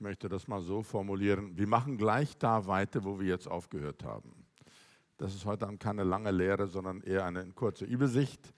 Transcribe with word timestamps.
Ich 0.00 0.02
möchte 0.02 0.30
das 0.30 0.48
mal 0.48 0.62
so 0.62 0.82
formulieren. 0.82 1.58
Wir 1.58 1.66
machen 1.66 1.98
gleich 1.98 2.38
da 2.38 2.66
weiter, 2.66 3.04
wo 3.04 3.20
wir 3.20 3.26
jetzt 3.26 3.46
aufgehört 3.46 4.02
haben. 4.02 4.32
Das 5.18 5.34
ist 5.34 5.44
heute 5.44 5.68
keine 5.76 6.04
lange 6.04 6.30
Lehre, 6.30 6.68
sondern 6.68 7.02
eher 7.02 7.26
eine 7.26 7.44
kurze 7.48 7.84
Übersicht 7.84 8.54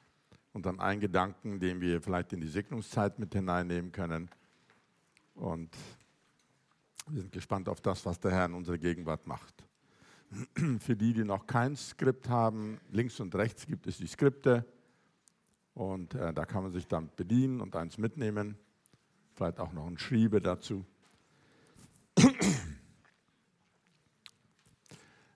und 0.53 0.67
dann 0.67 0.79
ein 0.79 1.01
Gedanken, 1.01 1.59
den 1.59 1.81
wir 1.81 2.01
vielleicht 2.01 2.33
in 2.33 2.41
die 2.41 2.47
Segnungszeit 2.47 3.19
mit 3.19 3.35
hineinnehmen 3.35 3.91
können. 3.91 4.31
Und 5.35 5.77
wir 7.09 7.23
sind 7.23 7.33
gespannt 7.33 7.69
auf 7.69 7.81
das, 7.81 8.07
was 8.07 8.21
der 8.21 8.31
Herr 8.31 8.47
in 8.47 8.55
unserer 8.55 8.79
Gegenwart 8.79 9.27
macht. 9.27 9.65
Für 10.79 10.95
die, 10.95 11.13
die 11.13 11.25
noch 11.25 11.49
kein 11.49 11.75
Skript 11.75 12.29
haben, 12.29 12.79
links 12.93 13.19
und 13.19 13.35
rechts 13.35 13.67
gibt 13.67 13.89
es 13.89 13.99
die 13.99 14.07
Skripte. 14.07 14.65
Und 15.75 16.15
äh, 16.15 16.33
da 16.33 16.45
kann 16.45 16.63
man 16.63 16.71
sich 16.71 16.87
dann 16.87 17.11
bedienen 17.17 17.61
und 17.61 17.75
eins 17.75 17.99
mitnehmen. 17.99 18.57
Vielleicht 19.35 19.59
auch 19.59 19.73
noch 19.73 19.89
ein 19.89 19.99
Schriebe 19.99 20.41
dazu. 20.41 20.87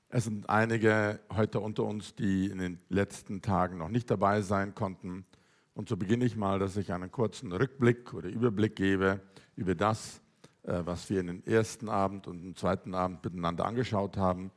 Es 0.09 0.23
sind 0.23 0.48
einige 0.48 1.19
heute 1.34 1.59
unter 1.59 1.83
uns, 1.83 2.15
die 2.15 2.46
in 2.46 2.59
den 2.59 2.78
letzten 2.88 3.42
Tagen 3.42 3.78
noch 3.78 3.88
nicht 3.88 4.09
dabei 4.09 4.41
sein 4.41 4.73
konnten. 4.73 5.27
Und 5.74 5.88
so 5.88 5.96
beginne 5.96 6.24
ich 6.24 6.37
mal, 6.37 6.60
dass 6.60 6.77
ich 6.77 6.92
einen 6.92 7.10
kurzen 7.10 7.51
Rückblick 7.51 8.15
oder 8.15 8.29
Überblick 8.29 8.77
gebe 8.77 9.20
über 9.56 9.74
das, 9.74 10.20
äh, 10.62 10.80
was 10.84 11.10
wir 11.10 11.19
in 11.19 11.27
den 11.27 11.46
ersten 11.46 11.88
Abend 11.88 12.29
und 12.29 12.45
im 12.45 12.55
zweiten 12.55 12.95
Abend 12.95 13.24
miteinander 13.24 13.66
angeschaut 13.66 14.16
haben. 14.16 14.52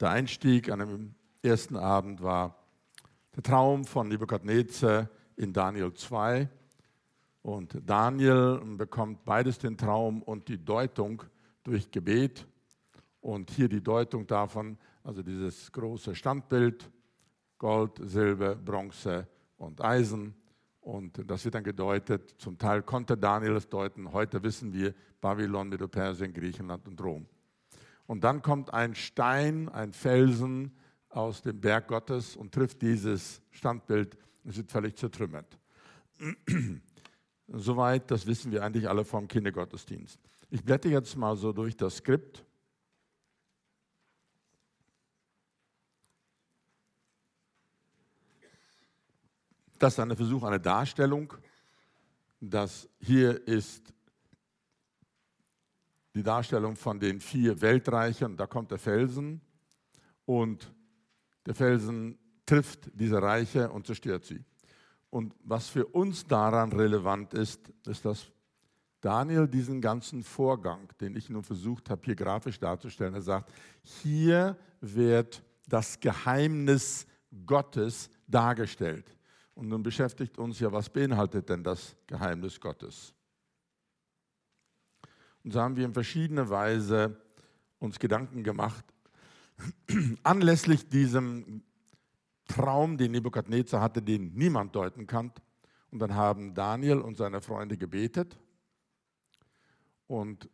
Der 0.00 0.10
Einstieg 0.10 0.70
an 0.70 0.78
dem 0.78 1.14
ersten 1.42 1.76
Abend 1.76 2.22
war 2.22 2.56
der 3.36 3.42
Traum 3.42 3.84
von 3.84 4.08
Nebuchadnezzar 4.08 5.10
in 5.36 5.52
Daniel 5.52 5.92
2. 5.92 6.48
Und 7.42 7.76
Daniel 7.84 8.62
bekommt 8.78 9.26
beides 9.26 9.58
den 9.58 9.76
Traum 9.76 10.22
und 10.22 10.48
die 10.48 10.64
Deutung 10.64 11.22
durch 11.64 11.90
Gebet. 11.90 12.46
Und 13.20 13.50
hier 13.50 13.68
die 13.68 13.82
Deutung 13.82 14.26
davon, 14.26 14.78
also 15.02 15.22
dieses 15.22 15.70
große 15.72 16.14
Standbild, 16.14 16.90
Gold, 17.58 18.00
Silber, 18.02 18.54
Bronze 18.54 19.28
und 19.58 19.82
Eisen. 19.82 20.34
Und 20.80 21.30
das 21.30 21.44
wird 21.44 21.54
dann 21.54 21.64
gedeutet, 21.64 22.34
zum 22.38 22.56
Teil 22.56 22.82
konnte 22.82 23.16
Daniel 23.16 23.56
es 23.56 23.68
deuten, 23.68 24.12
heute 24.12 24.42
wissen 24.42 24.72
wir 24.72 24.94
Babylon, 25.20 25.68
Medo-Persien, 25.68 26.32
Griechenland 26.32 26.88
und 26.88 27.00
Rom. 27.02 27.26
Und 28.06 28.24
dann 28.24 28.40
kommt 28.40 28.72
ein 28.72 28.94
Stein, 28.94 29.68
ein 29.68 29.92
Felsen 29.92 30.72
aus 31.10 31.42
dem 31.42 31.60
Berg 31.60 31.88
Gottes 31.88 32.34
und 32.34 32.52
trifft 32.52 32.80
dieses 32.80 33.42
Standbild 33.50 34.16
und 34.42 34.56
wird 34.56 34.70
völlig 34.70 34.96
zertrümmert. 34.96 35.58
Soweit, 37.48 38.10
das 38.10 38.26
wissen 38.26 38.52
wir 38.52 38.64
eigentlich 38.64 38.88
alle 38.88 39.04
vom 39.04 39.28
Kindergottesdienst. 39.28 40.18
Ich 40.48 40.64
blätter 40.64 40.88
jetzt 40.88 41.16
mal 41.16 41.36
so 41.36 41.52
durch 41.52 41.76
das 41.76 41.96
Skript 41.96 42.44
Das 49.80 49.94
ist 49.94 50.00
ein 50.00 50.14
Versuch, 50.14 50.42
eine 50.42 50.60
Darstellung. 50.60 51.32
Das 52.38 52.86
hier 53.00 53.48
ist 53.48 53.94
die 56.14 56.22
Darstellung 56.22 56.76
von 56.76 57.00
den 57.00 57.18
vier 57.18 57.58
Weltreichen. 57.62 58.36
Da 58.36 58.46
kommt 58.46 58.70
der 58.70 58.78
Felsen 58.78 59.40
und 60.26 60.70
der 61.46 61.54
Felsen 61.54 62.18
trifft 62.44 62.90
diese 62.92 63.22
Reiche 63.22 63.70
und 63.70 63.86
zerstört 63.86 64.26
sie. 64.26 64.44
Und 65.08 65.34
was 65.42 65.70
für 65.70 65.86
uns 65.86 66.26
daran 66.26 66.72
relevant 66.72 67.32
ist, 67.32 67.72
ist, 67.86 68.04
dass 68.04 68.30
Daniel 69.00 69.48
diesen 69.48 69.80
ganzen 69.80 70.22
Vorgang, 70.22 70.90
den 71.00 71.16
ich 71.16 71.30
nun 71.30 71.42
versucht 71.42 71.88
habe, 71.88 72.02
hier 72.04 72.16
grafisch 72.16 72.60
darzustellen, 72.60 73.14
er 73.14 73.22
sagt, 73.22 73.50
hier 73.80 74.58
wird 74.82 75.42
das 75.66 75.98
Geheimnis 75.98 77.06
Gottes 77.46 78.10
dargestellt. 78.26 79.16
Und 79.60 79.68
nun 79.68 79.82
beschäftigt 79.82 80.38
uns 80.38 80.58
ja, 80.58 80.72
was 80.72 80.88
beinhaltet 80.88 81.50
denn 81.50 81.62
das 81.62 81.94
Geheimnis 82.06 82.58
Gottes? 82.58 83.12
Und 85.44 85.52
so 85.52 85.60
haben 85.60 85.76
wir 85.76 85.84
in 85.84 85.92
verschiedener 85.92 86.48
Weise 86.48 87.20
uns 87.78 87.98
Gedanken 87.98 88.42
gemacht, 88.42 88.82
anlässlich 90.22 90.88
diesem 90.88 91.62
Traum, 92.48 92.96
den 92.96 93.12
Nebukadnezar 93.12 93.82
hatte, 93.82 94.00
den 94.00 94.32
niemand 94.32 94.74
deuten 94.74 95.06
kann. 95.06 95.30
Und 95.90 95.98
dann 95.98 96.14
haben 96.14 96.54
Daniel 96.54 96.96
und 96.96 97.18
seine 97.18 97.42
Freunde 97.42 97.76
gebetet. 97.76 98.38
Und 100.06 100.48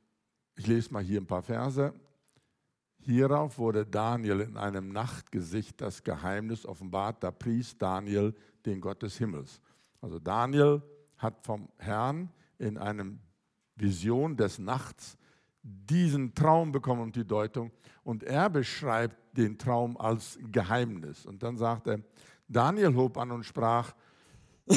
ich 0.56 0.66
lese 0.66 0.92
mal 0.92 1.04
hier 1.04 1.20
ein 1.20 1.28
paar 1.28 1.44
Verse. 1.44 1.94
Hierauf 3.06 3.58
wurde 3.58 3.86
Daniel 3.86 4.40
in 4.40 4.56
einem 4.56 4.88
Nachtgesicht 4.88 5.80
das 5.80 6.02
Geheimnis 6.02 6.66
offenbart. 6.66 7.22
Da 7.22 7.30
pries 7.30 7.78
Daniel 7.78 8.34
den 8.64 8.80
Gott 8.80 9.00
des 9.02 9.16
Himmels. 9.16 9.60
Also 10.00 10.18
Daniel 10.18 10.82
hat 11.16 11.46
vom 11.46 11.68
Herrn 11.78 12.32
in 12.58 12.76
einem 12.76 13.20
Vision 13.76 14.36
des 14.36 14.58
Nachts 14.58 15.16
diesen 15.62 16.34
Traum 16.34 16.72
bekommen 16.72 17.02
und 17.02 17.14
die 17.14 17.24
Deutung. 17.24 17.70
Und 18.02 18.24
er 18.24 18.50
beschreibt 18.50 19.38
den 19.38 19.56
Traum 19.56 19.96
als 19.96 20.36
Geheimnis. 20.50 21.26
Und 21.26 21.44
dann 21.44 21.56
sagt 21.56 21.86
er, 21.86 22.00
Daniel 22.48 22.96
hob 22.96 23.18
an 23.18 23.30
und 23.30 23.44
sprach, 23.44 23.94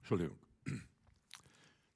Entschuldigung. 0.00 0.36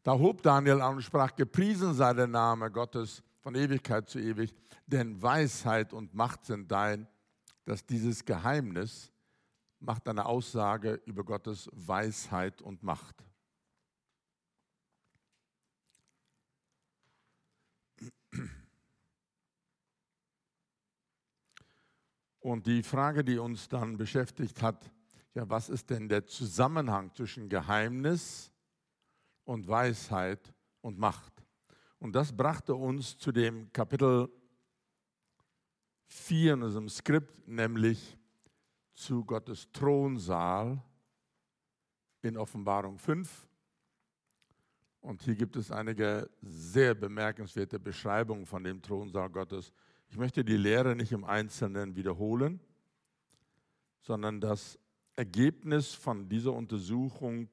Da 0.06 0.16
hob 0.16 0.40
Daniel 0.40 0.82
an 0.82 0.94
und 0.94 1.02
sprach, 1.02 1.34
gepriesen 1.34 1.92
sei 1.92 2.14
der 2.14 2.28
Name 2.28 2.70
Gottes 2.70 3.24
von 3.40 3.56
Ewigkeit 3.56 4.08
zu 4.08 4.20
ewig, 4.20 4.54
denn 4.86 5.20
Weisheit 5.20 5.92
und 5.92 6.14
Macht 6.14 6.44
sind 6.44 6.70
dein, 6.70 7.08
dass 7.64 7.84
dieses 7.84 8.24
Geheimnis 8.24 9.12
macht 9.80 10.08
eine 10.08 10.26
Aussage 10.26 11.02
über 11.06 11.24
Gottes 11.24 11.68
Weisheit 11.72 12.62
und 12.62 12.84
Macht. 12.84 13.16
Und 22.38 22.68
die 22.68 22.84
Frage, 22.84 23.24
die 23.24 23.38
uns 23.38 23.66
dann 23.66 23.96
beschäftigt 23.96 24.62
hat, 24.62 24.88
ja, 25.34 25.50
was 25.50 25.68
ist 25.68 25.90
denn 25.90 26.08
der 26.08 26.24
Zusammenhang 26.26 27.12
zwischen 27.12 27.48
Geheimnis 27.48 28.52
und 29.46 29.66
Weisheit 29.66 30.52
und 30.82 30.98
Macht. 30.98 31.32
Und 31.98 32.14
das 32.14 32.36
brachte 32.36 32.74
uns 32.74 33.16
zu 33.16 33.32
dem 33.32 33.72
Kapitel 33.72 34.28
4 36.08 36.54
in 36.54 36.62
unserem 36.62 36.88
Skript, 36.88 37.48
nämlich 37.48 38.18
zu 38.92 39.24
Gottes 39.24 39.70
Thronsaal 39.72 40.82
in 42.22 42.36
Offenbarung 42.36 42.98
5. 42.98 43.48
Und 45.00 45.22
hier 45.22 45.36
gibt 45.36 45.56
es 45.56 45.70
einige 45.70 46.28
sehr 46.42 46.94
bemerkenswerte 46.94 47.78
Beschreibungen 47.78 48.44
von 48.44 48.64
dem 48.64 48.82
Thronsaal 48.82 49.30
Gottes. 49.30 49.72
Ich 50.08 50.16
möchte 50.16 50.44
die 50.44 50.56
Lehre 50.56 50.96
nicht 50.96 51.12
im 51.12 51.24
Einzelnen 51.24 51.94
wiederholen, 51.94 52.60
sondern 54.00 54.40
das 54.40 54.78
Ergebnis 55.14 55.94
von 55.94 56.28
dieser 56.28 56.52
Untersuchung 56.52 57.48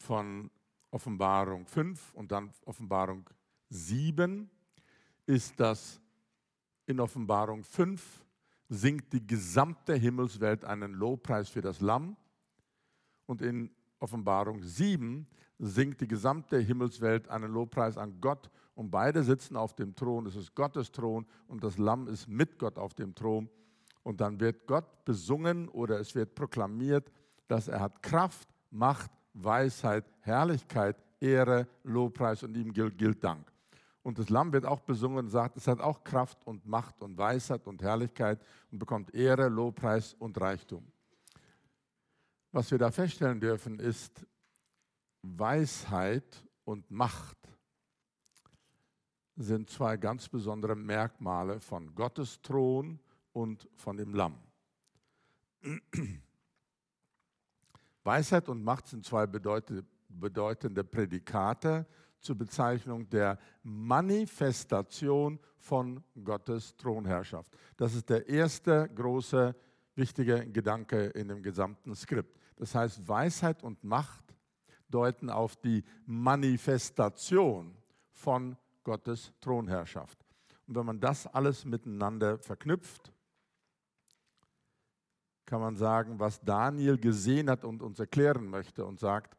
von 0.00 0.50
Offenbarung 0.90 1.66
5 1.66 2.14
und 2.14 2.32
dann 2.32 2.52
Offenbarung 2.64 3.28
7 3.68 4.50
ist, 5.26 5.58
dass 5.60 6.00
in 6.86 6.98
Offenbarung 6.98 7.62
5 7.62 8.24
singt 8.68 9.12
die 9.12 9.24
gesamte 9.26 9.94
Himmelswelt 9.94 10.64
einen 10.64 10.94
Lobpreis 10.94 11.48
für 11.48 11.60
das 11.60 11.80
Lamm 11.80 12.16
und 13.26 13.42
in 13.42 13.70
Offenbarung 13.98 14.62
7 14.62 15.26
singt 15.58 16.00
die 16.00 16.08
gesamte 16.08 16.58
Himmelswelt 16.58 17.28
einen 17.28 17.52
Lobpreis 17.52 17.98
an 17.98 18.20
Gott 18.20 18.50
und 18.74 18.90
beide 18.90 19.22
sitzen 19.22 19.56
auf 19.56 19.74
dem 19.74 19.94
Thron. 19.94 20.26
Es 20.26 20.36
ist 20.36 20.54
Gottes 20.54 20.90
Thron 20.90 21.26
und 21.46 21.62
das 21.62 21.76
Lamm 21.78 22.08
ist 22.08 22.26
mit 22.26 22.58
Gott 22.58 22.78
auf 22.78 22.94
dem 22.94 23.14
Thron. 23.14 23.48
Und 24.02 24.22
dann 24.22 24.40
wird 24.40 24.66
Gott 24.66 25.04
besungen 25.04 25.68
oder 25.68 26.00
es 26.00 26.14
wird 26.14 26.34
proklamiert, 26.34 27.12
dass 27.46 27.68
er 27.68 27.80
hat 27.80 28.02
Kraft, 28.02 28.48
Macht 28.70 29.10
Weisheit, 29.44 30.04
Herrlichkeit, 30.20 30.96
Ehre, 31.20 31.66
Lobpreis 31.84 32.42
und 32.42 32.56
ihm 32.56 32.72
gilt, 32.72 32.98
gilt 32.98 33.22
Dank. 33.22 33.50
Und 34.02 34.18
das 34.18 34.30
Lamm 34.30 34.52
wird 34.52 34.64
auch 34.64 34.80
besungen 34.80 35.18
und 35.18 35.28
sagt, 35.28 35.56
es 35.56 35.66
hat 35.66 35.80
auch 35.80 36.02
Kraft 36.02 36.46
und 36.46 36.66
Macht 36.66 37.02
und 37.02 37.18
Weisheit 37.18 37.66
und 37.66 37.82
Herrlichkeit 37.82 38.40
und 38.70 38.78
bekommt 38.78 39.14
Ehre, 39.14 39.48
Lobpreis 39.48 40.14
und 40.14 40.40
Reichtum. 40.40 40.90
Was 42.52 42.70
wir 42.70 42.78
da 42.78 42.90
feststellen 42.90 43.40
dürfen, 43.40 43.78
ist 43.78 44.26
Weisheit 45.22 46.44
und 46.64 46.90
Macht 46.90 47.36
sind 49.36 49.70
zwei 49.70 49.96
ganz 49.96 50.28
besondere 50.28 50.76
Merkmale 50.76 51.60
von 51.60 51.94
Gottes 51.94 52.40
Thron 52.42 52.98
und 53.32 53.68
von 53.74 53.96
dem 53.96 54.14
Lamm. 54.14 54.38
Weisheit 58.10 58.48
und 58.48 58.64
Macht 58.64 58.88
sind 58.88 59.04
zwei 59.04 59.24
bedeutende 59.28 60.82
Prädikate 60.82 61.86
zur 62.18 62.36
Bezeichnung 62.36 63.08
der 63.08 63.38
Manifestation 63.62 65.38
von 65.58 66.02
Gottes 66.24 66.76
Thronherrschaft. 66.76 67.56
Das 67.76 67.94
ist 67.94 68.10
der 68.10 68.28
erste 68.28 68.88
große, 68.96 69.54
wichtige 69.94 70.44
Gedanke 70.50 71.04
in 71.10 71.28
dem 71.28 71.40
gesamten 71.40 71.94
Skript. 71.94 72.36
Das 72.56 72.74
heißt, 72.74 73.06
Weisheit 73.06 73.62
und 73.62 73.84
Macht 73.84 74.34
deuten 74.88 75.30
auf 75.30 75.54
die 75.54 75.84
Manifestation 76.04 77.76
von 78.10 78.56
Gottes 78.82 79.32
Thronherrschaft. 79.40 80.18
Und 80.66 80.74
wenn 80.74 80.86
man 80.86 80.98
das 80.98 81.28
alles 81.28 81.64
miteinander 81.64 82.38
verknüpft, 82.38 83.12
kann 85.50 85.60
man 85.60 85.74
sagen, 85.74 86.20
was 86.20 86.40
Daniel 86.40 86.96
gesehen 86.96 87.50
hat 87.50 87.64
und 87.64 87.82
uns 87.82 87.98
erklären 87.98 88.46
möchte 88.46 88.84
und 88.86 89.00
sagt, 89.00 89.36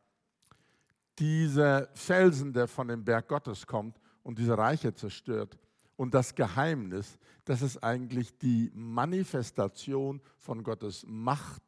dieser 1.18 1.88
Felsen, 1.94 2.52
der 2.52 2.68
von 2.68 2.90
dem 2.90 3.06
Berg 3.06 3.30
Gottes 3.30 3.66
kommt 3.66 3.98
und 4.22 4.38
diese 4.38 4.58
Reiche 4.58 4.94
zerstört 4.94 5.58
und 5.96 6.14
das 6.14 6.36
Geheimnis, 6.36 7.18
das 7.46 7.62
ist 7.62 7.82
eigentlich 7.82 8.38
die 8.38 8.70
Manifestation 8.74 10.20
von 10.38 10.64
Gottes 10.64 11.06
Macht 11.08 11.64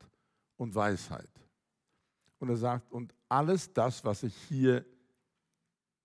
und 0.58 0.76
Weisheit. 0.76 1.32
Und 2.40 2.50
er 2.50 2.58
sagt, 2.58 2.92
und 2.92 3.14
alles 3.30 3.72
das, 3.72 4.04
was 4.04 4.20
sich 4.20 4.36
hier 4.50 4.86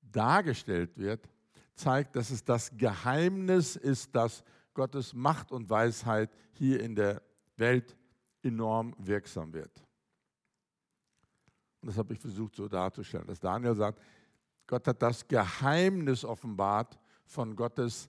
dargestellt 0.00 0.96
wird, 0.96 1.28
zeigt, 1.74 2.14
dass 2.14 2.30
es 2.30 2.44
das 2.44 2.70
Geheimnis 2.76 3.74
ist, 3.74 4.14
dass 4.14 4.44
Gottes 4.74 5.12
Macht 5.12 5.50
und 5.50 5.68
Weisheit 5.68 6.30
hier 6.52 6.80
in 6.80 6.94
der 6.94 7.20
Welt 7.56 7.97
enorm 8.42 8.94
wirksam 8.98 9.52
wird. 9.52 9.84
Und 11.80 11.88
das 11.88 11.98
habe 11.98 12.12
ich 12.12 12.18
versucht 12.18 12.56
so 12.56 12.68
darzustellen, 12.68 13.26
dass 13.26 13.40
Daniel 13.40 13.74
sagt, 13.74 14.00
Gott 14.66 14.86
hat 14.86 15.00
das 15.00 15.26
Geheimnis 15.26 16.24
offenbart 16.24 16.98
von 17.24 17.56
Gottes 17.56 18.08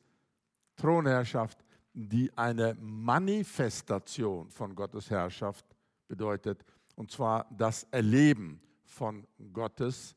Thronherrschaft, 0.76 1.64
die 1.94 2.32
eine 2.38 2.76
Manifestation 2.80 4.50
von 4.50 4.76
Gottes 4.76 5.10
Herrschaft 5.10 5.66
bedeutet, 6.08 6.64
und 6.96 7.12
zwar 7.12 7.48
das 7.52 7.84
Erleben 7.92 8.62
von 8.84 9.26
Gottes 9.54 10.16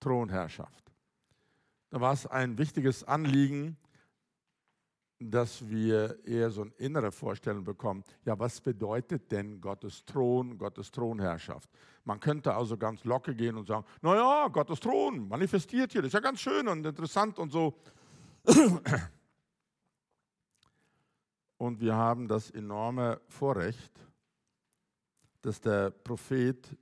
Thronherrschaft. 0.00 0.92
Da 1.90 2.00
war 2.00 2.12
es 2.12 2.26
ein 2.26 2.56
wichtiges 2.58 3.04
Anliegen, 3.04 3.76
dass 5.20 5.68
wir 5.68 6.24
eher 6.24 6.50
so 6.50 6.62
eine 6.62 6.70
innere 6.78 7.10
Vorstellung 7.10 7.64
bekommen, 7.64 8.04
ja, 8.24 8.38
was 8.38 8.60
bedeutet 8.60 9.30
denn 9.32 9.60
Gottes 9.60 10.04
Thron, 10.04 10.56
Gottes 10.56 10.90
Thronherrschaft? 10.92 11.68
Man 12.04 12.20
könnte 12.20 12.54
also 12.54 12.76
ganz 12.76 13.04
locker 13.04 13.34
gehen 13.34 13.56
und 13.56 13.66
sagen, 13.66 13.84
naja, 14.00 14.48
Gottes 14.48 14.78
Thron 14.78 15.28
manifestiert 15.28 15.92
hier, 15.92 16.02
das 16.02 16.08
ist 16.08 16.14
ja 16.14 16.20
ganz 16.20 16.40
schön 16.40 16.68
und 16.68 16.86
interessant 16.86 17.38
und 17.38 17.50
so. 17.50 17.74
Und 21.58 21.80
wir 21.80 21.96
haben 21.96 22.28
das 22.28 22.50
enorme 22.52 23.20
Vorrecht, 23.26 23.92
dass 25.42 25.60
der 25.60 25.90
Prophet 25.90 26.78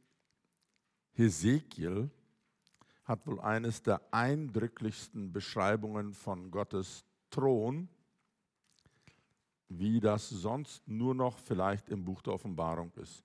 Hesekiel 1.13 2.11
hat 3.05 3.27
wohl 3.27 3.41
eines 3.41 3.83
der 3.83 4.03
eindrücklichsten 4.13 5.33
Beschreibungen 5.33 6.13
von 6.13 6.51
Gottes 6.51 7.07
Thron 7.31 7.89
wie 9.69 10.01
das 10.01 10.29
sonst 10.29 10.87
nur 10.87 11.15
noch 11.15 11.39
vielleicht 11.39 11.89
im 11.89 12.05
Buch 12.05 12.23
der 12.23 12.35
Offenbarung 12.35 12.93
ist. 12.97 13.25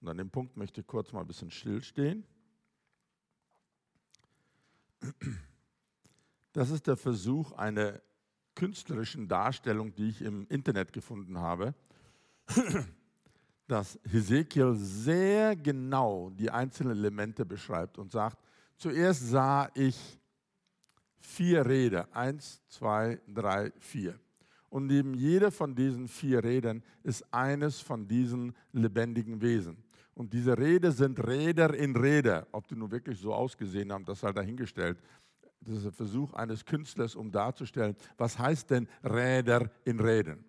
Und 0.00 0.08
an 0.08 0.18
dem 0.18 0.30
Punkt 0.30 0.56
möchte 0.56 0.80
ich 0.80 0.86
kurz 0.86 1.12
mal 1.12 1.20
ein 1.20 1.26
bisschen 1.26 1.50
stillstehen. 1.50 2.24
Das 6.52 6.70
ist 6.70 6.86
der 6.86 6.96
Versuch 6.96 7.52
einer 7.52 8.00
künstlerischen 8.54 9.28
Darstellung, 9.28 9.94
die 9.94 10.08
ich 10.08 10.22
im 10.22 10.46
Internet 10.48 10.92
gefunden 10.92 11.38
habe, 11.38 11.74
dass 13.68 13.98
Hesekiel 14.10 14.74
sehr 14.74 15.54
genau 15.54 16.30
die 16.30 16.50
einzelnen 16.50 16.98
Elemente 16.98 17.44
beschreibt 17.44 17.98
und 17.98 18.10
sagt, 18.10 18.38
zuerst 18.76 19.28
sah 19.28 19.70
ich 19.74 20.18
vier 21.20 21.64
Räder, 21.64 22.08
eins, 22.12 22.60
zwei, 22.68 23.20
drei, 23.28 23.70
vier. 23.78 24.18
Und 24.70 24.86
neben 24.86 25.14
jeder 25.14 25.50
von 25.50 25.74
diesen 25.74 26.08
vier 26.08 26.44
Rädern 26.44 26.82
ist 27.02 27.24
eines 27.32 27.80
von 27.80 28.06
diesen 28.06 28.54
lebendigen 28.72 29.40
Wesen. 29.40 29.78
Und 30.14 30.32
diese 30.32 30.58
Räder 30.58 30.92
sind 30.92 31.24
Räder 31.24 31.74
in 31.74 31.96
Räder. 31.96 32.46
Ob 32.52 32.66
die 32.68 32.74
nun 32.74 32.90
wirklich 32.90 33.18
so 33.18 33.32
ausgesehen 33.32 33.92
haben, 33.92 34.04
das 34.04 34.20
sei 34.20 34.32
dahingestellt. 34.32 34.98
Das 35.60 35.76
ist 35.76 35.84
der 35.84 35.92
Versuch 35.92 36.34
eines 36.34 36.64
Künstlers, 36.64 37.14
um 37.14 37.30
darzustellen, 37.30 37.96
was 38.16 38.38
heißt 38.38 38.70
denn 38.70 38.88
Räder 39.02 39.70
in 39.84 40.00
Rädern. 40.00 40.44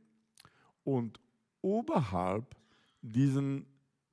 Und 0.84 1.20
oberhalb 1.62 2.56
diesen 3.02 3.66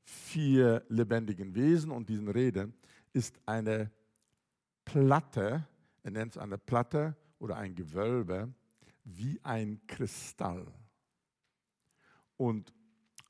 vier 0.05 0.85
lebendigen 0.89 1.55
Wesen 1.55 1.91
und 1.91 2.09
diesen 2.09 2.29
Rädern 2.29 2.73
ist 3.13 3.39
eine 3.45 3.91
Platte, 4.85 5.67
er 6.03 6.11
nennt 6.11 6.37
es 6.37 6.39
eine 6.39 6.59
Platte 6.59 7.17
oder 7.39 7.57
ein 7.57 7.75
Gewölbe, 7.75 8.53
wie 9.07 9.41
ein 9.43 9.81
Kristall. 9.87 10.67
Und 12.37 12.73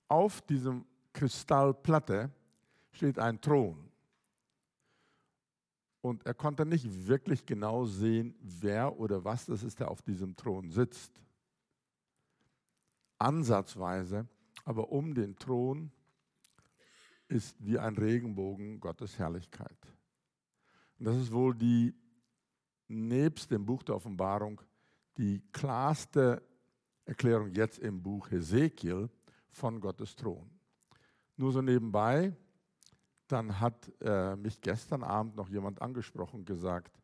auf 0.08 0.40
diesem 0.42 0.84
Kristallplatte 1.12 2.30
steht 2.92 3.18
ein 3.18 3.40
Thron. 3.40 3.90
Und 6.00 6.24
er 6.24 6.34
konnte 6.34 6.64
nicht 6.64 7.06
wirklich 7.06 7.44
genau 7.44 7.84
sehen, 7.84 8.34
wer 8.40 8.98
oder 8.98 9.24
was 9.24 9.46
das 9.46 9.62
ist, 9.62 9.80
der 9.80 9.90
auf 9.90 10.02
diesem 10.02 10.34
Thron 10.36 10.70
sitzt. 10.70 11.20
Ansatzweise, 13.18 14.26
aber 14.64 14.90
um 14.90 15.14
den 15.14 15.36
Thron 15.36 15.90
ist 17.28 17.56
wie 17.64 17.78
ein 17.78 17.96
Regenbogen 17.96 18.78
Gottes 18.80 19.18
Herrlichkeit. 19.18 19.78
Und 20.98 21.06
das 21.06 21.16
ist 21.16 21.32
wohl 21.32 21.54
die, 21.54 21.94
nebst 22.88 23.50
dem 23.50 23.66
Buch 23.66 23.82
der 23.82 23.96
Offenbarung, 23.96 24.60
die 25.18 25.40
klarste 25.52 26.42
Erklärung 27.04 27.52
jetzt 27.52 27.78
im 27.78 28.02
Buch 28.02 28.30
Hesekiel 28.30 29.08
von 29.50 29.80
Gottes 29.80 30.14
Thron. 30.16 30.50
Nur 31.36 31.52
so 31.52 31.62
nebenbei, 31.62 32.34
dann 33.28 33.58
hat 33.60 33.92
äh, 34.00 34.36
mich 34.36 34.60
gestern 34.60 35.02
Abend 35.02 35.36
noch 35.36 35.48
jemand 35.48 35.82
angesprochen 35.82 36.40
und 36.40 36.46
gesagt, 36.46 37.00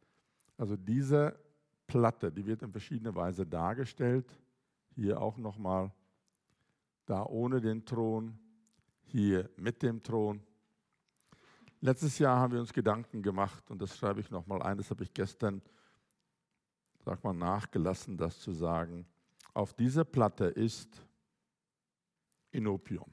also 0.56 0.76
diese 0.76 1.38
Platte, 1.86 2.30
die 2.30 2.46
wird 2.46 2.62
in 2.62 2.70
verschiedener 2.70 3.14
Weise 3.14 3.46
dargestellt, 3.46 4.26
hier 4.94 5.20
auch 5.20 5.36
nochmal, 5.38 5.92
da 7.06 7.24
ohne 7.26 7.60
den 7.60 7.84
Thron, 7.84 8.38
hier 9.04 9.50
mit 9.56 9.82
dem 9.82 10.02
Thron. 10.02 10.42
Letztes 11.80 12.18
Jahr 12.18 12.38
haben 12.38 12.52
wir 12.52 12.60
uns 12.60 12.72
Gedanken 12.72 13.22
gemacht 13.22 13.70
und 13.70 13.82
das 13.82 13.96
schreibe 13.96 14.20
ich 14.20 14.30
nochmal 14.30 14.62
ein, 14.62 14.78
das 14.78 14.90
habe 14.90 15.02
ich 15.02 15.12
gestern 15.12 15.60
sag 17.04 17.22
mal, 17.24 17.32
nachgelassen, 17.32 18.16
das 18.16 18.40
zu 18.40 18.52
sagen. 18.52 19.06
Auf 19.54 19.74
dieser 19.74 20.04
Platte 20.04 20.46
ist 20.46 20.88
Inopium. 22.52 23.10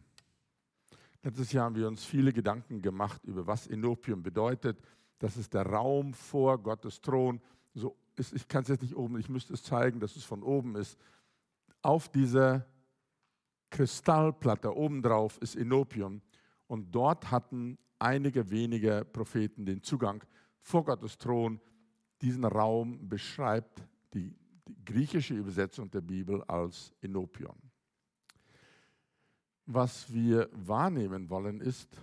Letztes 1.22 1.52
Jahr 1.52 1.66
haben 1.66 1.76
wir 1.76 1.88
uns 1.88 2.06
viele 2.06 2.32
Gedanken 2.32 2.82
gemacht 2.82 3.24
über 3.26 3.46
was 3.46 3.68
Inopium 3.68 4.24
bedeutet. 4.24 4.80
Das 5.18 5.36
ist 5.36 5.54
der 5.54 5.66
Raum 5.66 6.14
vor 6.14 6.58
Gottes 6.58 7.02
Thron. 7.02 7.42
So 7.74 7.98
ist, 8.16 8.34
ich 8.34 8.48
kann 8.48 8.62
es 8.62 8.70
jetzt 8.70 8.84
nicht 8.84 8.96
oben, 8.96 9.20
ich 9.20 9.28
müsste 9.28 9.54
es 9.54 9.64
zeigen, 9.64 10.00
dass 10.00 10.16
es 10.16 10.24
von 10.24 10.44
oben 10.44 10.76
ist. 10.76 10.98
Auf 11.82 12.10
dieser 12.10 12.66
Kristallplatte 13.70 14.76
obendrauf 14.76 15.38
ist 15.40 15.56
Inopium. 15.56 16.22
Und 16.68 16.92
dort 16.92 17.32
hatten 17.32 17.78
einige 17.98 18.50
wenige 18.50 19.06
Propheten 19.12 19.66
den 19.66 19.84
Zugang 19.84 20.24
vor 20.62 20.86
Gottes 20.86 21.18
Thron 21.18 21.60
diesen 22.22 22.44
Raum 22.44 23.08
beschreibt 23.08 23.82
die, 24.14 24.36
die 24.68 24.76
griechische 24.86 25.34
Übersetzung 25.34 25.90
der 25.90 26.02
Bibel 26.02 26.44
als 26.44 26.94
Enopion. 27.02 27.56
Was 29.66 30.12
wir 30.12 30.50
wahrnehmen 30.54 31.30
wollen 31.30 31.62
ist, 31.62 31.96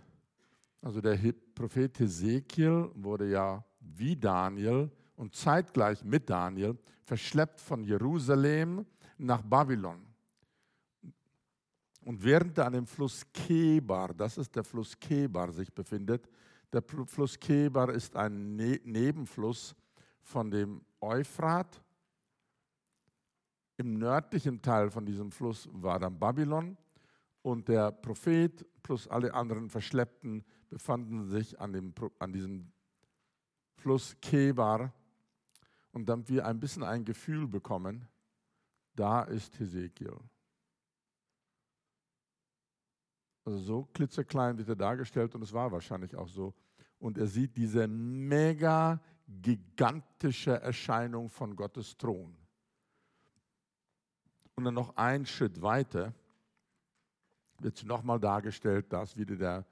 also 0.80 1.00
der 1.00 1.18
Prophet 1.54 1.98
Hesekiel 1.98 2.90
wurde 2.94 3.30
ja 3.30 3.64
wie 3.80 4.14
Daniel 4.16 4.90
und 5.16 5.34
zeitgleich 5.34 6.04
mit 6.04 6.30
Daniel 6.30 6.78
verschleppt 7.02 7.60
von 7.60 7.82
Jerusalem 7.82 8.86
nach 9.18 9.42
Babylon. 9.42 10.06
Und 12.04 12.22
während 12.22 12.56
er 12.58 12.66
an 12.66 12.74
dem 12.74 12.86
Fluss 12.86 13.26
Kebar, 13.32 14.14
das 14.14 14.38
ist 14.38 14.54
der 14.54 14.62
Fluss 14.62 14.96
Kebar, 14.98 15.50
sich 15.50 15.72
befindet, 15.72 16.28
der 16.72 16.82
Fluss 16.82 17.38
Kebar 17.38 17.90
ist 17.90 18.14
ein 18.14 18.54
ne 18.54 18.80
Nebenfluss 18.84 19.74
von 20.26 20.50
dem 20.50 20.82
Euphrat. 21.00 21.80
Im 23.76 23.98
nördlichen 23.98 24.60
Teil 24.60 24.90
von 24.90 25.06
diesem 25.06 25.30
Fluss 25.30 25.68
war 25.72 26.00
dann 26.00 26.18
Babylon 26.18 26.76
und 27.42 27.68
der 27.68 27.92
Prophet 27.92 28.66
plus 28.82 29.06
alle 29.06 29.32
anderen 29.32 29.70
Verschleppten 29.70 30.44
befanden 30.68 31.26
sich 31.26 31.60
an, 31.60 31.72
dem, 31.72 31.94
an 32.18 32.32
diesem 32.32 32.72
Fluss 33.76 34.16
Kebar. 34.20 34.92
Und 35.92 36.08
damit 36.08 36.28
wir 36.28 36.44
ein 36.44 36.58
bisschen 36.58 36.82
ein 36.82 37.04
Gefühl 37.04 37.46
bekommen, 37.46 38.08
da 38.96 39.22
ist 39.22 39.58
Hesekiel. 39.60 40.16
Also 43.44 43.58
so 43.58 43.84
klitzeklein 43.92 44.58
wird 44.58 44.68
er 44.70 44.76
dargestellt 44.76 45.34
und 45.36 45.42
es 45.42 45.52
war 45.52 45.70
wahrscheinlich 45.70 46.16
auch 46.16 46.28
so. 46.28 46.52
Und 46.98 47.16
er 47.16 47.28
sieht 47.28 47.56
diese 47.56 47.86
mega 47.86 49.00
gigantische 49.26 50.60
Erscheinung 50.60 51.28
von 51.28 51.56
Gottes 51.56 51.96
Thron. 51.96 52.36
Und 54.54 54.64
dann 54.64 54.74
noch 54.74 54.96
einen 54.96 55.26
Schritt 55.26 55.60
weiter 55.60 56.14
wird 57.60 57.84
nochmal 57.84 58.20
dargestellt, 58.20 58.86
da 58.90 59.02
ist 59.02 59.16
wieder 59.16 59.36
der 59.36 59.66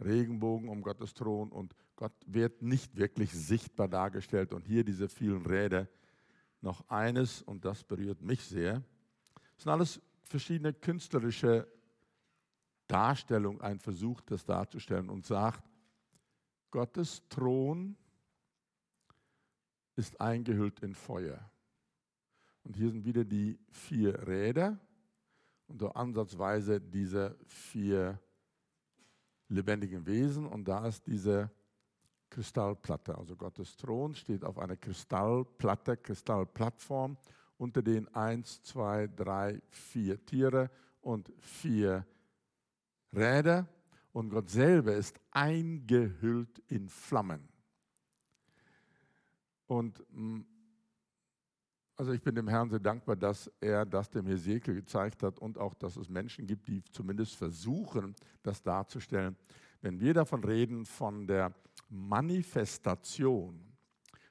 Regenbogen 0.00 0.68
um 0.68 0.82
Gottes 0.82 1.14
Thron 1.14 1.50
und 1.50 1.74
Gott 1.96 2.12
wird 2.26 2.62
nicht 2.62 2.96
wirklich 2.96 3.30
sichtbar 3.32 3.88
dargestellt. 3.88 4.54
Und 4.54 4.66
hier 4.66 4.84
diese 4.84 5.08
vielen 5.08 5.44
Räder. 5.44 5.86
Noch 6.62 6.88
eines, 6.88 7.42
und 7.42 7.64
das 7.64 7.84
berührt 7.84 8.22
mich 8.22 8.42
sehr. 8.42 8.82
Es 9.56 9.64
sind 9.64 9.72
alles 9.72 10.00
verschiedene 10.22 10.72
künstlerische 10.72 11.66
Darstellungen, 12.86 13.60
ein 13.60 13.78
Versuch, 13.78 14.20
das 14.22 14.44
darzustellen 14.44 15.08
und 15.10 15.26
sagt, 15.26 15.62
Gottes 16.70 17.22
Thron 17.28 17.96
ist 20.00 20.18
eingehüllt 20.18 20.80
in 20.80 20.94
Feuer. 20.94 21.38
Und 22.64 22.74
hier 22.74 22.90
sind 22.90 23.04
wieder 23.04 23.22
die 23.22 23.58
vier 23.70 24.26
Räder 24.26 24.78
und 25.66 25.78
so 25.78 25.90
ansatzweise 25.90 26.80
diese 26.80 27.36
vier 27.46 28.18
lebendigen 29.48 30.06
Wesen. 30.06 30.46
Und 30.46 30.66
da 30.66 30.86
ist 30.86 31.06
diese 31.06 31.50
Kristallplatte. 32.30 33.16
Also 33.16 33.36
Gottes 33.36 33.76
Thron 33.76 34.14
steht 34.14 34.42
auf 34.42 34.58
einer 34.58 34.76
Kristallplatte, 34.76 35.98
Kristallplattform. 35.98 37.18
Unter 37.58 37.82
den 37.82 38.08
eins, 38.14 38.62
zwei, 38.62 39.06
drei, 39.06 39.60
vier 39.68 40.24
Tiere 40.24 40.70
und 41.02 41.30
vier 41.40 42.06
Räder. 43.12 43.68
Und 44.12 44.30
Gott 44.30 44.48
selber 44.48 44.94
ist 44.94 45.20
eingehüllt 45.30 46.58
in 46.68 46.88
Flammen. 46.88 47.50
Und 49.70 50.04
mm, 50.10 50.40
also 51.94 52.10
ich 52.12 52.20
bin 52.22 52.34
dem 52.34 52.48
Herrn 52.48 52.70
sehr 52.70 52.80
dankbar, 52.80 53.14
dass 53.14 53.48
er 53.60 53.86
das 53.86 54.10
dem 54.10 54.26
Hesekiel 54.26 54.74
gezeigt 54.74 55.22
hat 55.22 55.38
und 55.38 55.58
auch, 55.58 55.74
dass 55.74 55.96
es 55.96 56.08
Menschen 56.08 56.44
gibt, 56.44 56.66
die 56.66 56.82
zumindest 56.90 57.36
versuchen, 57.36 58.16
das 58.42 58.60
darzustellen. 58.64 59.36
Wenn 59.80 60.00
wir 60.00 60.12
davon 60.12 60.42
reden, 60.42 60.84
von 60.84 61.24
der 61.24 61.54
Manifestation 61.88 63.60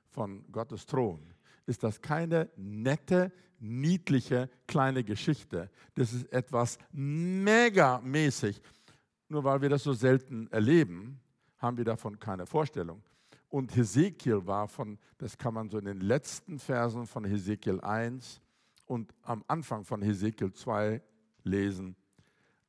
von 0.09 0.43
Gottes 0.51 0.85
Thron, 0.85 1.33
ist 1.65 1.83
das 1.83 2.01
keine 2.01 2.49
nette, 2.57 3.31
niedliche, 3.59 4.49
kleine 4.67 5.05
Geschichte. 5.05 5.69
Das 5.93 6.11
ist 6.11 6.29
etwas 6.33 6.77
megamäßig. 6.91 8.61
Nur 9.29 9.45
weil 9.45 9.61
wir 9.61 9.69
das 9.69 9.83
so 9.83 9.93
selten 9.93 10.47
erleben, 10.47 11.21
haben 11.59 11.77
wir 11.77 11.85
davon 11.85 12.19
keine 12.19 12.45
Vorstellung. 12.45 13.01
Und 13.49 13.75
Hesekiel 13.75 14.45
war 14.45 14.67
von, 14.67 14.99
das 15.17 15.37
kann 15.37 15.55
man 15.55 15.69
so 15.69 15.79
in 15.79 15.85
den 15.85 16.01
letzten 16.01 16.59
Versen 16.59 17.07
von 17.07 17.25
Hesekiel 17.25 17.81
1 17.81 18.39
und 18.85 19.13
am 19.23 19.43
Anfang 19.47 19.83
von 19.83 20.01
Hesekiel 20.01 20.53
2 20.53 21.01
lesen, 21.43 21.95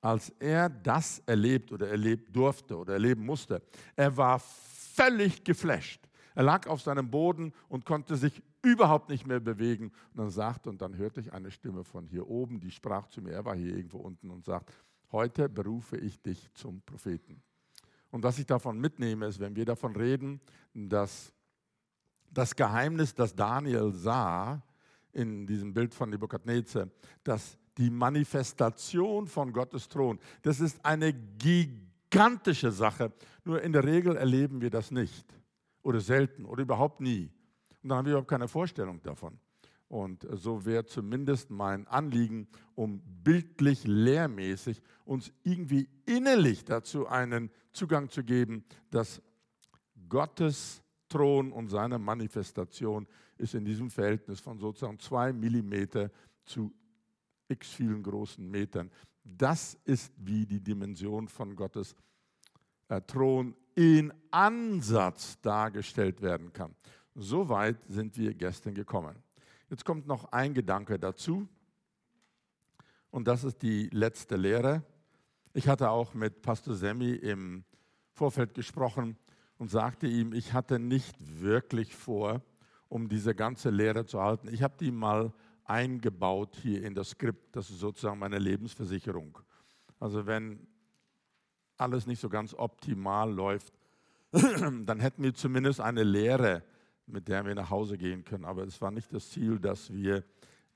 als 0.01 0.31
er 0.39 0.71
das 0.71 1.23
erlebt 1.27 1.71
oder 1.73 1.89
erlebt 1.89 2.35
durfte 2.35 2.77
oder 2.79 2.95
erleben 2.95 3.25
musste. 3.25 3.63
Er 3.95 4.17
war 4.17 4.39
völlig 4.39 5.45
geflasht. 5.45 6.09
Er 6.35 6.45
lag 6.45 6.67
auf 6.67 6.81
seinem 6.81 7.11
Boden 7.11 7.53
und 7.69 7.85
konnte 7.85 8.17
sich 8.17 8.43
überhaupt 8.63 9.11
nicht 9.11 9.27
mehr 9.27 9.41
bewegen. 9.41 9.93
Und 10.13 10.19
dann 10.19 10.31
sagte, 10.31 10.71
und 10.71 10.81
dann 10.81 10.97
hörte 10.97 11.21
ich 11.21 11.33
eine 11.33 11.51
Stimme 11.51 11.85
von 11.85 12.07
hier 12.07 12.27
oben, 12.27 12.61
die 12.61 12.71
sprach 12.71 13.07
zu 13.09 13.21
mir, 13.21 13.33
er 13.33 13.45
war 13.45 13.57
hier 13.57 13.77
irgendwo 13.77 13.99
unten 13.99 14.31
und 14.31 14.45
sagt, 14.45 14.73
heute 15.13 15.49
berufe 15.49 15.99
ich 15.99 16.23
dich 16.23 16.51
zum 16.55 16.81
Propheten. 16.83 17.43
Und 18.11 18.23
was 18.23 18.39
ich 18.39 18.47
davon 18.47 18.79
mitnehme, 18.81 19.27
ist, 19.27 19.41
wenn 19.41 19.55
wir 19.55 19.65
davon 19.65 19.95
reden, 19.95 20.41
dass 20.75 21.33
das 22.31 22.55
Geheimnis, 22.55 23.15
das 23.15 23.35
Daniel 23.35 23.93
sah 23.93 24.63
in 25.13 25.47
diesem 25.47 25.73
Bild 25.73 25.95
von 25.95 26.11
Nebukadnezar, 26.11 26.89
dass 27.25 27.59
die 27.77 27.91
Manifestation 27.91 29.27
von 29.27 29.53
Gottes 29.53 29.89
Thron, 29.89 30.19
das 30.43 30.61
ist 30.61 30.85
eine 30.85 31.13
gigantische 31.13 32.71
Sache. 32.71 33.13
Nur 33.45 33.63
in 33.63 33.73
der 33.73 33.85
Regel 33.85 34.17
erleben 34.17 34.61
wir 34.61 34.71
das 34.71 34.91
nicht 34.91 35.27
oder 35.83 36.01
selten 36.01 36.45
oder 36.45 36.63
überhaupt 36.63 37.01
nie. 37.01 37.31
Und 37.83 37.89
dann 37.89 37.99
haben 37.99 38.07
wir 38.07 38.13
überhaupt 38.13 38.29
keine 38.29 38.49
Vorstellung 38.49 39.03
davon. 39.03 39.39
Und 39.91 40.25
so 40.31 40.65
wäre 40.65 40.87
zumindest 40.87 41.51
mein 41.51 41.89
Anliegen, 41.89 42.47
um 42.77 43.03
bildlich 43.25 43.85
lehrmäßig 43.89 44.81
uns 45.05 45.33
irgendwie 45.43 45.89
innerlich 46.07 46.65
dazu 46.65 47.09
einen 47.09 47.51
Zugang 47.73 48.09
zu 48.09 48.23
geben, 48.23 48.65
dass 48.93 49.21
Gottes 50.09 50.81
Thron 51.09 51.51
und 51.51 51.71
seine 51.71 51.99
Manifestation 51.99 53.09
ist 53.37 53.55
in 53.55 53.65
diesem 53.65 53.91
Verhältnis 53.91 54.39
von 54.39 54.61
sozusagen 54.61 55.01
zwei 55.01 55.33
Millimeter 55.33 56.09
zu 56.45 56.73
x 57.49 57.71
vielen 57.73 58.05
großen 58.05 58.49
Metern. 58.49 58.93
Das 59.25 59.77
ist, 59.85 60.13
wie 60.19 60.47
die 60.47 60.63
Dimension 60.63 61.27
von 61.27 61.57
Gottes 61.57 61.97
äh, 62.87 63.01
Thron 63.01 63.57
in 63.75 64.13
Ansatz 64.31 65.41
dargestellt 65.41 66.23
werden 66.23 66.53
kann. 66.53 66.77
So 67.17 67.49
weit 67.49 67.79
sind 67.89 68.17
wir 68.17 68.35
gestern 68.35 68.75
gekommen. 68.75 69.17
Jetzt 69.71 69.85
kommt 69.85 70.09
noch 70.09 70.33
ein 70.33 70.53
Gedanke 70.53 70.99
dazu. 70.99 71.47
Und 73.11 73.29
das 73.29 73.45
ist 73.45 73.63
die 73.63 73.89
letzte 73.93 74.35
Lehre. 74.35 74.83
Ich 75.53 75.69
hatte 75.69 75.91
auch 75.91 76.13
mit 76.13 76.43
Pastor 76.43 76.75
Semmi 76.75 77.13
im 77.13 77.65
Vorfeld 78.13 78.55
gesprochen 78.55 79.17
und 79.59 79.71
sagte 79.71 80.09
ihm, 80.09 80.33
ich 80.33 80.55
hatte 80.55 80.81
nicht 80.81 81.15
wirklich 81.21 81.95
vor, 81.95 82.43
um 82.89 83.09
diese 83.09 83.33
ganze 83.33 83.71
Lehre 83.71 84.05
zu 84.07 84.21
halten. 84.21 84.49
Ich 84.53 84.65
habe 84.65 84.75
die 84.77 84.91
mal 84.91 85.33
eingebaut 85.65 86.57
hier 86.61 86.83
in 86.83 86.97
das 86.97 87.11
Skript. 87.11 87.55
Das 87.55 87.71
ist 87.71 87.79
sozusagen 87.79 88.19
meine 88.19 88.41
Lebensversicherung. 88.41 89.39
Also 90.01 90.27
wenn 90.27 90.67
alles 91.77 92.09
nicht 92.09 92.19
so 92.19 92.29
ganz 92.29 92.55
optimal 92.55 93.33
läuft, 93.33 93.73
dann 94.33 94.99
hätten 94.99 95.23
wir 95.23 95.33
zumindest 95.33 95.81
eine 95.81 96.03
Lehre 96.03 96.65
mit 97.13 97.29
der 97.29 97.45
wir 97.45 97.55
nach 97.55 97.71
Hause 97.71 97.99
gehen 97.99 98.25
können. 98.25 98.45
Aber 98.45 98.65
es 98.65 98.81
war 98.81 98.91
nicht 98.91 99.13
das 99.13 99.31
Ziel, 99.31 99.59
dass 99.59 99.93
wir 99.93 100.25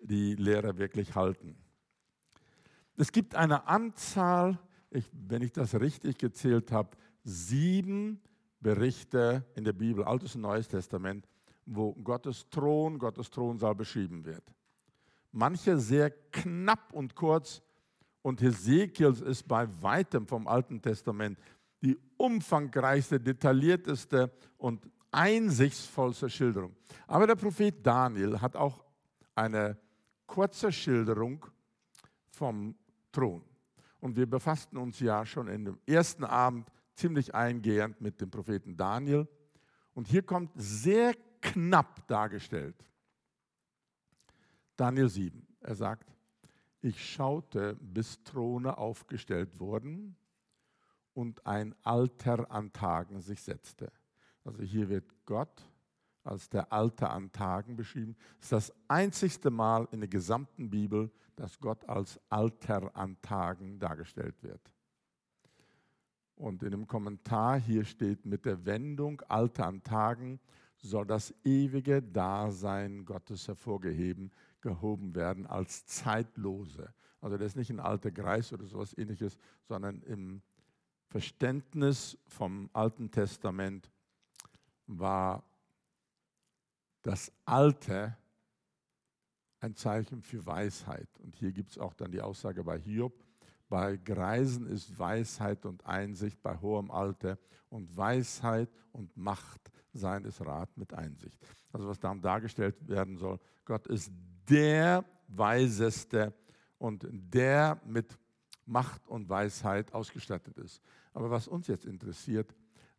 die 0.01 0.35
Lehre 0.35 0.77
wirklich 0.79 1.15
halten. 1.15 1.57
Es 2.97 3.11
gibt 3.11 3.35
eine 3.35 3.67
Anzahl, 3.67 4.59
ich, 4.91 5.11
wenn 5.13 5.43
ich 5.43 5.53
das 5.53 5.75
richtig 5.75 6.19
gezählt 6.19 6.71
habe, 6.71 6.97
sieben 7.25 8.21
Berichte 8.61 9.45
in 9.57 9.65
der 9.65 9.73
Bibel, 9.73 10.05
Altes 10.05 10.35
und 10.35 10.43
Neues 10.43 10.69
Testament, 10.69 11.27
wo 11.67 11.93
Gottes 11.95 12.49
Thron, 12.51 12.99
Gottes 12.99 13.31
Thronsaal 13.31 13.75
beschrieben 13.75 14.25
wird. 14.25 14.45
Manche 15.33 15.79
sehr 15.79 16.11
knapp 16.11 16.93
und 16.93 17.15
kurz 17.15 17.63
und 18.23 18.41
Hesekiels 18.41 19.21
ist 19.21 19.49
bei 19.49 19.67
weitem 19.83 20.27
vom 20.27 20.47
Alten 20.47 20.81
Testament 20.81 21.39
die 21.83 21.99
umfangreichste, 22.17 23.21
detaillierteste 23.21 24.31
und 24.57 24.89
einsichtsvollste 25.15 26.29
Schilderung. 26.29 26.75
Aber 27.07 27.27
der 27.27 27.37
Prophet 27.37 27.87
Daniel 27.87 28.41
hat 28.41 28.57
auch 28.57 28.85
eine 29.35 29.79
kurze 30.27 30.73
Schilderung 30.73 31.47
vom 32.29 32.75
Thron. 33.13 33.45
Und 34.01 34.17
wir 34.17 34.29
befassten 34.29 34.77
uns 34.77 35.01
ja 35.01 35.25
schon 35.25 35.49
in 35.49 35.65
dem 35.65 35.79
ersten 35.87 36.25
Abend 36.25 36.69
ziemlich 36.95 37.35
eingehend 37.35 38.01
mit 38.01 38.21
dem 38.21 38.31
Propheten 38.31 38.77
Daniel. 38.77 39.29
Und 39.95 40.09
hier 40.09 40.23
kommt 40.23 40.51
sehr 40.57 41.15
knapp 41.41 42.07
dargestellt. 42.09 42.77
Daniel 44.77 45.09
7. 45.09 45.47
Er 45.61 45.75
sagt, 45.75 46.13
ich 46.81 47.13
schaute, 47.13 47.77
bis 47.77 48.23
Throne 48.25 48.77
aufgestellt 48.77 49.59
wurden 49.59 50.17
und 51.15 51.47
ein 51.47 51.75
Alter 51.83 52.51
an 52.51 52.73
Tagen 52.73 53.21
sich 53.21 53.41
setzte. 53.41 53.91
Also 54.45 54.63
hier 54.63 54.89
wird 54.89 55.05
Gott 55.25 55.63
als 56.23 56.49
der 56.49 56.73
Alter 56.73 57.11
an 57.11 57.33
Tagen 57.33 57.77
beschrieben. 57.77 58.17
Es 58.39 58.47
ist 58.47 58.53
das 58.53 58.73
einzigste 58.89 59.51
Mal 59.51 59.87
in 59.93 60.01
der 60.01 60.09
gesamten 60.09 60.71
Bibel, 60.71 61.11
dass 61.37 61.59
Gott 61.59 61.87
als 61.89 62.19
Alter 62.31 62.97
an 62.97 63.21
Tagen 63.21 63.79
dargestellt 63.79 64.43
wird. 64.43 64.73
Und 66.37 66.63
in 66.63 66.71
dem 66.71 66.87
Kommentar 66.87 67.61
hier 67.61 67.85
steht 67.85 68.25
mit 68.25 68.45
der 68.45 68.65
Wendung 68.65 69.21
Alter 69.29 69.67
an 69.67 69.83
Tagen 69.83 70.41
soll 70.77 71.07
das 71.07 71.35
ewige 71.45 72.03
Dasein 72.03 73.05
Gottes 73.05 73.49
hervorgeheben, 73.49 74.31
gehoben 74.61 75.15
werden 75.15 75.47
als 75.47 75.87
zeitlose. 75.87 76.93
Also 77.21 77.39
das 77.39 77.49
ist 77.49 77.57
nicht 77.57 77.71
ein 77.71 77.81
alter 77.81 78.11
Greis 78.11 78.53
oder 78.53 78.67
sowas 78.67 78.97
ähnliches, 78.97 79.39
sondern 79.63 80.03
im 80.03 80.43
Verständnis 81.09 82.19
vom 82.27 82.69
Alten 82.73 83.11
Testament 83.11 83.91
war 84.87 85.43
das 87.03 87.33
Alte 87.45 88.17
ein 89.61 89.75
Zeichen 89.75 90.23
für 90.23 90.45
Weisheit. 90.47 91.09
Und 91.19 91.37
hier 91.37 91.53
gibt 91.53 91.71
es 91.71 91.79
auch 91.79 91.95
dann 91.95 92.13
die 92.13 92.21
Aussage 92.21 92.63
bei 92.65 92.79
Hiob, 92.79 93.25
bei 93.69 93.97
Greisen 93.97 94.67
ist 94.67 94.99
Weisheit 94.99 95.65
und 95.65 95.85
Einsicht 95.87 96.43
bei 96.43 96.57
hohem 96.61 96.91
Alter 96.91 97.39
und 97.71 97.97
Weisheit 97.97 98.69
und 98.93 99.17
Macht 99.17 99.73
seines 99.93 100.45
Rat 100.45 100.77
mit 100.77 100.93
Einsicht. 100.93 101.39
Also 101.73 101.89
was 101.89 101.99
darum 101.99 102.21
dargestellt 102.21 102.77
werden 102.87 103.17
soll, 103.17 103.41
Gott 103.65 103.87
ist 103.87 104.13
der 104.49 105.05
Weiseste 105.29 106.35
und 106.79 107.07
der 107.11 107.81
mit 107.85 108.19
Macht 108.67 109.09
und 109.09 109.29
Weisheit 109.29 109.93
ausgestattet 109.93 110.59
ist. 110.59 110.83
Aber 111.13 111.31
was 111.31 111.49
uns 111.49 111.67
jetzt 111.67 111.87
interessiert, 111.87 112.55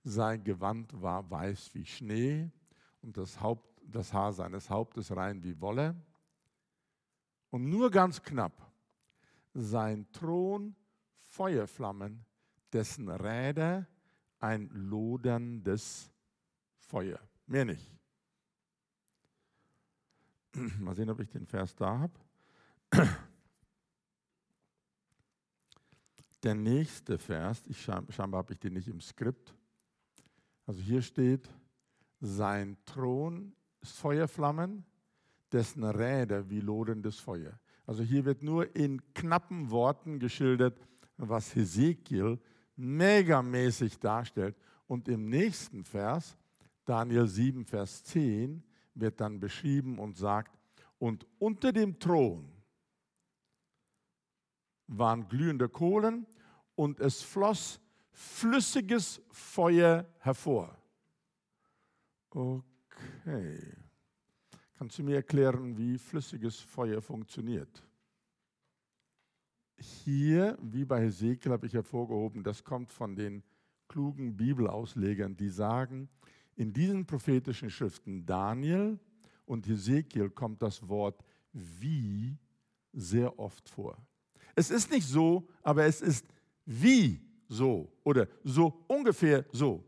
sein 0.06 0.44
Gewand 0.44 1.02
war 1.02 1.30
weiß 1.30 1.74
wie 1.74 1.86
Schnee 1.86 2.50
und 3.02 3.18
das, 3.18 3.42
Haupt, 3.42 3.82
das 3.82 4.14
Haar 4.14 4.32
seines 4.34 4.70
Hauptes 4.70 5.14
rein 5.16 5.44
wie 5.44 5.60
Wolle. 5.60 5.96
Und 7.50 7.68
nur 7.70 7.90
ganz 7.90 8.22
knapp, 8.22 8.72
sein 9.54 10.10
Thron 10.12 10.76
Feuerflammen, 11.22 12.24
dessen 12.72 13.10
Räder 13.10 13.88
ein 14.40 14.70
loderndes 14.70 16.12
Feuer. 16.78 17.20
Mehr 17.48 17.66
nicht. 17.66 17.92
Mal 20.80 20.96
sehen, 20.96 21.10
ob 21.10 21.20
ich 21.20 21.30
den 21.30 21.48
Vers 21.48 21.76
da 21.76 21.98
habe. 21.98 22.14
Der 26.44 26.54
nächste 26.54 27.18
Vers, 27.18 27.64
ich 27.66 27.82
scheinbar 27.82 28.38
habe 28.38 28.54
ich 28.54 28.60
den 28.60 28.74
nicht 28.74 28.88
im 28.88 29.02
Skript. 29.02 29.56
Also 30.66 30.82
hier 30.82 31.02
steht, 31.02 31.50
sein 32.20 32.78
Thron 32.86 33.54
ist 33.82 33.98
Feuerflammen, 33.98 34.86
dessen 35.52 35.84
Räder 35.84 36.50
wie 36.50 36.60
lodendes 36.60 37.20
Feuer. 37.20 37.60
Also 37.86 38.04
hier 38.04 38.26
wird 38.26 38.42
nur 38.42 38.76
in 38.76 39.02
knappen 39.14 39.70
Worten 39.70 40.20
geschildert, 40.20 40.80
was 41.18 41.56
Hesekiel 41.56 42.40
megamäßig 42.76 44.00
darstellt. 44.00 44.56
Und 44.88 45.08
im 45.08 45.30
nächsten 45.30 45.84
Vers, 45.84 46.38
Daniel 46.84 47.28
7, 47.28 47.66
Vers 47.66 48.04
10, 48.06 48.64
wird 48.96 49.22
dann 49.22 49.40
beschrieben 49.40 50.00
und 50.00 50.18
sagt, 50.18 50.58
und 50.98 51.28
unter 51.38 51.72
dem 51.72 52.00
Thron 52.00 52.50
waren 54.88 55.28
glühende 55.28 55.70
Kohlen 55.70 56.26
und 56.76 57.00
es 57.00 57.22
floss 57.22 57.80
flüssiges 58.16 59.22
Feuer 59.30 60.06
hervor. 60.20 60.76
Okay. 62.30 63.60
Kannst 64.78 64.98
du 64.98 65.04
mir 65.04 65.18
erklären, 65.18 65.78
wie 65.78 65.98
flüssiges 65.98 66.60
Feuer 66.60 67.02
funktioniert? 67.02 67.84
Hier, 69.78 70.58
wie 70.62 70.86
bei 70.86 71.02
Hesekiel, 71.02 71.52
habe 71.52 71.68
ich 71.68 71.74
hervorgehoben, 71.74 72.44
das 72.44 72.64
kommt 72.64 72.92
von 72.92 73.16
den 73.16 73.44
klugen 73.90 74.36
Bibelauslegern, 74.38 75.36
die 75.36 75.50
sagen, 75.50 76.10
in 76.56 76.72
diesen 76.72 77.06
prophetischen 77.06 77.70
Schriften 77.70 78.26
Daniel 78.26 78.98
und 79.46 79.68
Hesekiel 79.68 80.30
kommt 80.30 80.62
das 80.62 80.88
Wort 80.88 81.22
wie 81.52 82.38
sehr 82.94 83.38
oft 83.38 83.68
vor. 83.70 83.98
Es 84.56 84.72
ist 84.72 84.90
nicht 84.90 85.08
so, 85.08 85.50
aber 85.62 85.84
es 85.86 86.02
ist 86.02 86.26
wie 86.66 87.22
so 87.48 87.92
oder 88.04 88.28
so 88.44 88.86
ungefähr 88.88 89.46
so. 89.52 89.84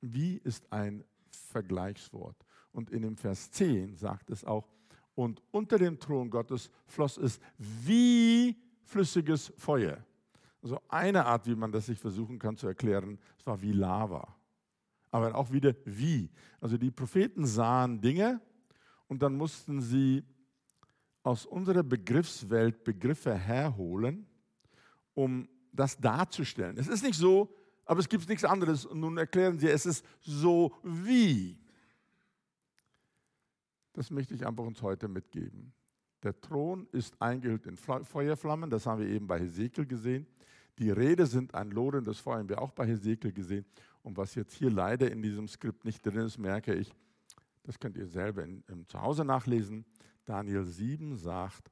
Wie 0.00 0.36
ist 0.38 0.70
ein 0.72 1.04
Vergleichswort. 1.52 2.36
Und 2.72 2.90
in 2.90 3.02
dem 3.02 3.16
Vers 3.16 3.50
10 3.52 3.96
sagt 3.96 4.30
es 4.30 4.44
auch, 4.44 4.66
und 5.14 5.42
unter 5.50 5.78
dem 5.78 5.98
Thron 5.98 6.30
Gottes 6.30 6.70
floss 6.86 7.18
es 7.18 7.38
wie 7.58 8.56
flüssiges 8.84 9.52
Feuer. 9.56 9.98
Also 10.62 10.80
eine 10.88 11.26
Art, 11.26 11.46
wie 11.46 11.54
man 11.54 11.70
das 11.70 11.86
sich 11.86 11.98
versuchen 11.98 12.38
kann 12.38 12.56
zu 12.56 12.66
erklären, 12.66 13.18
es 13.38 13.46
war 13.46 13.60
wie 13.60 13.72
Lava. 13.72 14.34
Aber 15.10 15.34
auch 15.34 15.52
wieder 15.52 15.74
wie. 15.84 16.30
Also 16.60 16.78
die 16.78 16.90
Propheten 16.90 17.44
sahen 17.44 18.00
Dinge 18.00 18.40
und 19.08 19.22
dann 19.22 19.36
mussten 19.36 19.82
sie 19.82 20.24
aus 21.22 21.44
unserer 21.44 21.82
Begriffswelt 21.82 22.82
Begriffe 22.82 23.34
herholen, 23.34 24.26
um 25.12 25.46
das 25.72 25.96
darzustellen. 25.98 26.76
Es 26.76 26.88
ist 26.88 27.02
nicht 27.02 27.18
so, 27.18 27.54
aber 27.84 28.00
es 28.00 28.08
gibt 28.08 28.28
nichts 28.28 28.44
anderes. 28.44 28.84
Und 28.84 29.00
nun 29.00 29.16
erklären 29.16 29.58
sie, 29.58 29.68
es 29.68 29.86
ist 29.86 30.04
so 30.20 30.72
wie. 30.82 31.58
Das 33.92 34.10
möchte 34.10 34.34
ich 34.34 34.46
einfach 34.46 34.64
uns 34.64 34.80
heute 34.82 35.08
mitgeben. 35.08 35.72
Der 36.22 36.40
Thron 36.40 36.86
ist 36.92 37.20
eingehüllt 37.20 37.66
in 37.66 37.76
Feuerflammen, 37.76 38.70
das 38.70 38.86
haben 38.86 39.00
wir 39.00 39.08
eben 39.08 39.26
bei 39.26 39.40
Hesekiel 39.40 39.86
gesehen. 39.86 40.26
Die 40.78 40.90
Rede 40.90 41.26
sind 41.26 41.54
ein 41.54 41.70
lodendes 41.70 42.20
Feuer, 42.20 42.38
haben 42.38 42.48
wir 42.48 42.62
auch 42.62 42.70
bei 42.70 42.86
Hesekiel 42.86 43.32
gesehen. 43.32 43.66
Und 44.02 44.16
was 44.16 44.34
jetzt 44.36 44.54
hier 44.54 44.70
leider 44.70 45.10
in 45.10 45.20
diesem 45.20 45.48
Skript 45.48 45.84
nicht 45.84 46.04
drin 46.06 46.26
ist, 46.26 46.38
merke 46.38 46.74
ich, 46.74 46.92
das 47.64 47.78
könnt 47.78 47.96
ihr 47.96 48.06
selber 48.06 48.44
in, 48.44 48.62
in, 48.68 48.86
zu 48.86 49.00
Hause 49.00 49.24
nachlesen. 49.24 49.84
Daniel 50.24 50.64
7 50.64 51.16
sagt, 51.16 51.71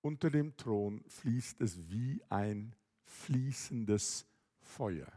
unter 0.00 0.30
dem 0.30 0.56
Thron 0.56 1.02
fließt 1.08 1.60
es 1.60 1.90
wie 1.90 2.22
ein 2.28 2.74
fließendes 3.04 4.26
Feuer. 4.60 5.10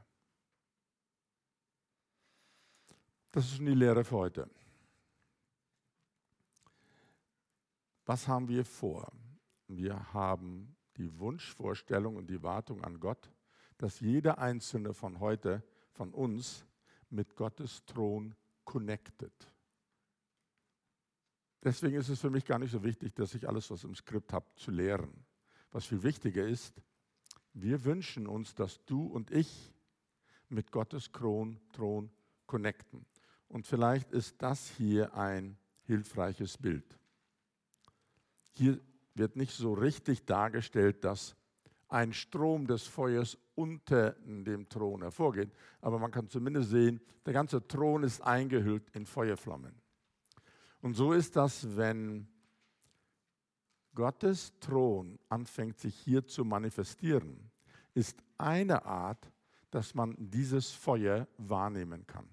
Das 3.31 3.45
ist 3.45 3.55
schon 3.55 3.65
die 3.65 3.73
Lehre 3.73 4.03
für 4.03 4.17
heute. 4.17 4.49
Was 8.05 8.27
haben 8.27 8.47
wir 8.49 8.65
vor? 8.65 9.11
Wir 9.67 10.13
haben 10.13 10.75
die 10.97 11.17
Wunschvorstellung 11.17 12.17
und 12.17 12.29
die 12.29 12.43
Wartung 12.43 12.83
an 12.83 12.99
Gott, 12.99 13.31
dass 13.77 14.01
jeder 14.01 14.37
einzelne 14.37 14.93
von 14.93 15.19
heute, 15.19 15.63
von 15.93 16.13
uns, 16.13 16.65
mit 17.09 17.35
Gottes 17.35 17.85
Thron 17.85 18.35
connected. 18.65 19.50
Deswegen 21.63 21.97
ist 21.97 22.09
es 22.09 22.19
für 22.19 22.29
mich 22.29 22.45
gar 22.45 22.57
nicht 22.57 22.71
so 22.71 22.83
wichtig, 22.83 23.13
dass 23.15 23.35
ich 23.35 23.47
alles, 23.47 23.69
was 23.69 23.83
im 23.83 23.95
Skript 23.95 24.33
habe, 24.33 24.45
zu 24.55 24.71
lehren. 24.71 25.25
Was 25.71 25.85
viel 25.85 26.01
wichtiger 26.03 26.45
ist, 26.45 26.81
wir 27.53 27.83
wünschen 27.85 28.27
uns, 28.27 28.55
dass 28.55 28.83
du 28.85 29.05
und 29.05 29.31
ich 29.31 29.73
mit 30.49 30.71
Gottes 30.71 31.11
Thron, 31.11 31.59
Thron 31.73 32.09
connecten. 32.45 33.05
Und 33.47 33.67
vielleicht 33.67 34.11
ist 34.11 34.41
das 34.41 34.69
hier 34.77 35.13
ein 35.13 35.57
hilfreiches 35.83 36.57
Bild. 36.57 36.97
Hier 38.53 38.79
wird 39.13 39.35
nicht 39.35 39.53
so 39.53 39.73
richtig 39.73 40.25
dargestellt, 40.25 41.03
dass 41.03 41.35
ein 41.89 42.13
Strom 42.13 42.67
des 42.67 42.83
Feuers 42.83 43.37
unter 43.55 44.11
dem 44.23 44.67
Thron 44.69 45.01
hervorgeht, 45.01 45.51
aber 45.81 45.99
man 45.99 46.11
kann 46.11 46.29
zumindest 46.29 46.69
sehen, 46.69 47.01
der 47.25 47.33
ganze 47.33 47.67
Thron 47.67 48.03
ist 48.03 48.21
eingehüllt 48.21 48.89
in 48.93 49.05
Feuerflammen. 49.05 49.80
Und 50.81 50.95
so 50.95 51.13
ist 51.13 51.35
das, 51.35 51.75
wenn 51.77 52.27
Gottes 53.93 54.53
Thron 54.59 55.19
anfängt 55.29 55.77
sich 55.77 55.95
hier 55.95 56.25
zu 56.25 56.45
manifestieren, 56.45 57.51
ist 57.93 58.17
eine 58.37 58.85
Art, 58.85 59.31
dass 59.69 59.93
man 59.93 60.15
dieses 60.17 60.71
Feuer 60.71 61.27
wahrnehmen 61.37 62.05
kann. 62.07 62.27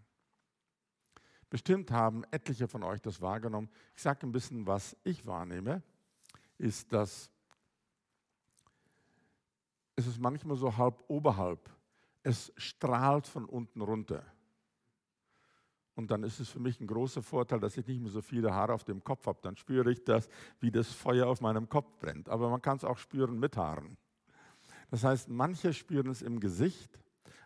Bestimmt 1.51 1.91
haben 1.91 2.25
etliche 2.31 2.69
von 2.69 2.83
euch 2.83 3.01
das 3.01 3.21
wahrgenommen. 3.21 3.71
Ich 3.95 4.03
sage 4.03 4.27
ein 4.27 4.33
bisschen, 4.33 4.67
was 4.67 4.97
ich 5.03 5.25
wahrnehme, 5.27 5.83
ist, 6.59 6.93
dass 6.93 7.31
es 9.97 10.07
ist 10.07 10.21
manchmal 10.21 10.57
so 10.57 10.77
halb 10.77 11.03
oberhalb. 11.09 11.71
Es 12.23 12.53
strahlt 12.57 13.27
von 13.27 13.47
unten 13.47 13.81
runter. 13.81 14.25
Und 15.99 16.13
dann 16.13 16.23
ist 16.23 16.39
es 16.39 16.49
für 16.49 16.61
mich 16.61 16.81
ein 16.81 16.87
großer 16.87 17.25
Vorteil, 17.25 17.59
dass 17.59 17.77
ich 17.77 17.85
nicht 17.89 18.01
mehr 18.01 18.13
so 18.13 18.23
viele 18.23 18.55
Haare 18.55 18.73
auf 18.73 18.85
dem 18.85 19.03
Kopf 19.03 19.27
habe. 19.27 19.41
Dann 19.43 19.57
spüre 19.57 19.91
ich 19.91 20.05
das, 20.05 20.29
wie 20.61 20.71
das 20.71 20.93
Feuer 20.93 21.27
auf 21.27 21.41
meinem 21.41 21.69
Kopf 21.69 21.99
brennt. 21.99 22.29
Aber 22.29 22.49
man 22.51 22.63
kann 22.63 22.77
es 22.77 22.85
auch 22.85 22.99
spüren 22.99 23.41
mit 23.41 23.57
Haaren. 23.57 23.97
Das 24.93 25.03
heißt, 25.03 25.29
manche 25.29 25.73
spüren 25.73 26.09
es 26.09 26.23
im 26.23 26.39
Gesicht, 26.39 27.01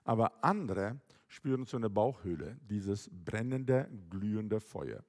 aber 0.05 0.45
andere 0.45 1.01
spüren 1.29 1.65
so 1.65 1.79
eine 1.79 1.89
Bauchhöhle, 1.89 2.59
dieses 2.69 3.09
brennende, 3.11 3.89
glühende 4.11 4.61
Feuer. 4.61 5.03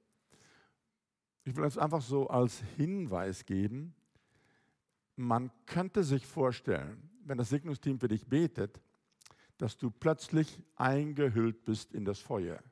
Ich 1.43 1.53
will 1.53 1.65
es 1.65 1.77
einfach 1.77 2.01
so 2.01 2.27
als 2.29 2.61
Hinweis 2.77 3.45
geben, 3.45 3.93
man 5.17 5.51
könnte 5.65 6.05
sich 6.05 6.25
vorstellen, 6.25 7.09
wenn 7.25 7.37
das 7.37 7.49
Segnungsteam 7.49 7.99
für 7.99 8.07
dich 8.07 8.25
betet, 8.25 8.79
dass 9.57 9.77
du 9.77 9.91
plötzlich 9.91 10.61
eingehüllt 10.77 11.65
bist 11.65 11.93
in 11.93 12.05
das 12.05 12.19
Feuer. 12.19 12.63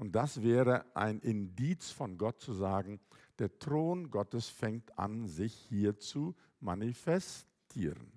Und 0.00 0.12
das 0.12 0.40
wäre 0.42 0.86
ein 0.96 1.20
Indiz 1.20 1.90
von 1.90 2.16
Gott 2.16 2.40
zu 2.40 2.54
sagen, 2.54 3.00
der 3.38 3.58
Thron 3.58 4.10
Gottes 4.10 4.48
fängt 4.48 4.98
an, 4.98 5.26
sich 5.26 5.52
hier 5.52 5.98
zu 5.98 6.34
manifestieren. 6.58 8.10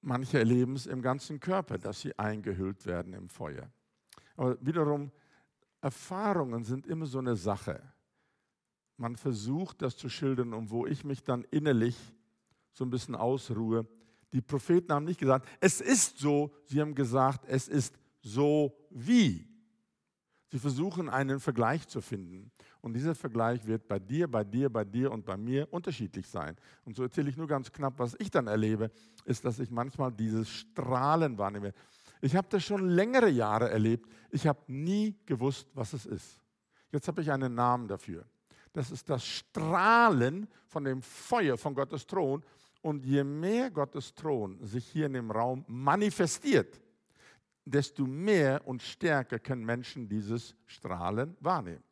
Manche 0.00 0.40
erleben 0.40 0.74
es 0.74 0.86
im 0.86 1.00
ganzen 1.00 1.38
Körper, 1.38 1.78
dass 1.78 2.00
sie 2.00 2.18
eingehüllt 2.18 2.84
werden 2.84 3.12
im 3.12 3.28
Feuer. 3.28 3.70
Aber 4.36 4.58
wiederum, 4.60 5.12
Erfahrungen 5.80 6.64
sind 6.64 6.88
immer 6.88 7.06
so 7.06 7.20
eine 7.20 7.36
Sache. 7.36 7.80
Man 8.96 9.14
versucht 9.14 9.82
das 9.82 9.96
zu 9.96 10.08
schildern 10.08 10.52
und 10.52 10.70
wo 10.70 10.84
ich 10.84 11.04
mich 11.04 11.22
dann 11.22 11.44
innerlich 11.52 11.96
so 12.72 12.84
ein 12.84 12.90
bisschen 12.90 13.14
ausruhe. 13.14 13.86
Die 14.32 14.40
Propheten 14.40 14.92
haben 14.92 15.04
nicht 15.04 15.20
gesagt, 15.20 15.48
es 15.60 15.80
ist 15.80 16.18
so, 16.18 16.52
sie 16.64 16.80
haben 16.80 16.96
gesagt, 16.96 17.44
es 17.46 17.68
ist 17.68 17.96
so 18.24 18.74
wie. 18.94 19.46
Sie 20.50 20.58
versuchen 20.58 21.08
einen 21.08 21.40
Vergleich 21.40 21.88
zu 21.88 22.00
finden. 22.00 22.52
Und 22.80 22.92
dieser 22.94 23.14
Vergleich 23.14 23.66
wird 23.66 23.88
bei 23.88 23.98
dir, 23.98 24.28
bei 24.28 24.44
dir, 24.44 24.70
bei 24.70 24.84
dir 24.84 25.10
und 25.10 25.24
bei 25.24 25.36
mir 25.36 25.66
unterschiedlich 25.72 26.28
sein. 26.28 26.56
Und 26.84 26.94
so 26.94 27.02
erzähle 27.02 27.28
ich 27.28 27.36
nur 27.36 27.48
ganz 27.48 27.72
knapp, 27.72 27.94
was 27.98 28.14
ich 28.18 28.30
dann 28.30 28.46
erlebe, 28.46 28.90
ist, 29.24 29.44
dass 29.44 29.58
ich 29.58 29.70
manchmal 29.70 30.12
dieses 30.12 30.48
Strahlen 30.48 31.38
wahrnehme. 31.38 31.72
Ich 32.20 32.36
habe 32.36 32.46
das 32.50 32.62
schon 32.62 32.88
längere 32.88 33.28
Jahre 33.30 33.68
erlebt. 33.68 34.08
Ich 34.30 34.46
habe 34.46 34.60
nie 34.68 35.16
gewusst, 35.26 35.66
was 35.74 35.92
es 35.92 36.06
ist. 36.06 36.40
Jetzt 36.92 37.08
habe 37.08 37.20
ich 37.22 37.32
einen 37.32 37.54
Namen 37.54 37.88
dafür. 37.88 38.24
Das 38.72 38.90
ist 38.90 39.10
das 39.10 39.24
Strahlen 39.24 40.46
von 40.66 40.84
dem 40.84 41.02
Feuer 41.02 41.58
von 41.58 41.74
Gottes 41.74 42.06
Thron. 42.06 42.44
Und 42.80 43.04
je 43.04 43.24
mehr 43.24 43.70
Gottes 43.70 44.14
Thron 44.14 44.64
sich 44.64 44.86
hier 44.86 45.06
in 45.06 45.14
dem 45.14 45.30
Raum 45.30 45.64
manifestiert, 45.66 46.80
desto 47.64 48.06
mehr 48.06 48.66
und 48.66 48.82
stärker 48.82 49.38
können 49.38 49.64
Menschen 49.64 50.08
dieses 50.08 50.54
Strahlen 50.66 51.36
wahrnehmen. 51.40 51.82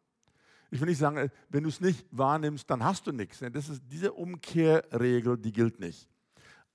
Ich 0.71 0.81
will 0.81 0.89
nicht 0.89 0.99
sagen, 0.99 1.17
äh, 1.19 1.29
wenn 1.51 1.65
du 1.65 1.69
es 1.69 1.81
nicht 1.81 2.07
wahrnimmst, 2.11 2.69
dann 2.71 2.83
hast 2.83 3.07
du 3.07 3.13
nichts. 3.13 3.41
Das 3.53 3.69
ist 3.69 3.83
diese 3.91 4.13
Umkehrregel, 4.13 5.37
die 5.37 5.53
gilt 5.53 5.81
nicht. 5.81 6.09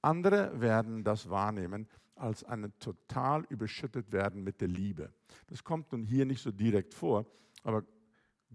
Andere 0.02 0.60
werden 0.60 1.04
das 1.04 1.30
wahrnehmen 1.30 1.88
als 2.16 2.44
ein 2.44 2.72
total 2.80 3.44
überschüttet 3.50 4.12
werden 4.12 4.44
mit 4.44 4.62
der 4.62 4.68
Liebe. 4.68 5.12
Das 5.48 5.64
kommt 5.64 5.92
nun 5.92 6.04
hier 6.04 6.26
nicht 6.26 6.42
so 6.42 6.52
direkt 6.52 6.94
vor, 6.94 7.26
aber 7.64 7.84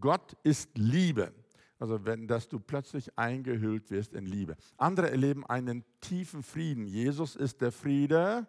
Gott 0.01 0.37
ist 0.43 0.77
Liebe. 0.77 1.33
Also 1.79 2.05
wenn, 2.05 2.29
dass 2.29 2.49
du 2.49 2.61
plötzlich 2.61 3.19
eingehüllt 3.19 3.91
wirst 3.91 4.15
in 4.15 4.27
Liebe. 4.27 4.57
Andere 4.77 5.11
erleben 5.11 5.45
einen 5.47 5.85
tiefen 6.01 6.45
Frieden. 6.45 6.87
Jesus 6.87 7.35
ist 7.35 7.61
der 7.61 7.73
Friede 7.73 8.47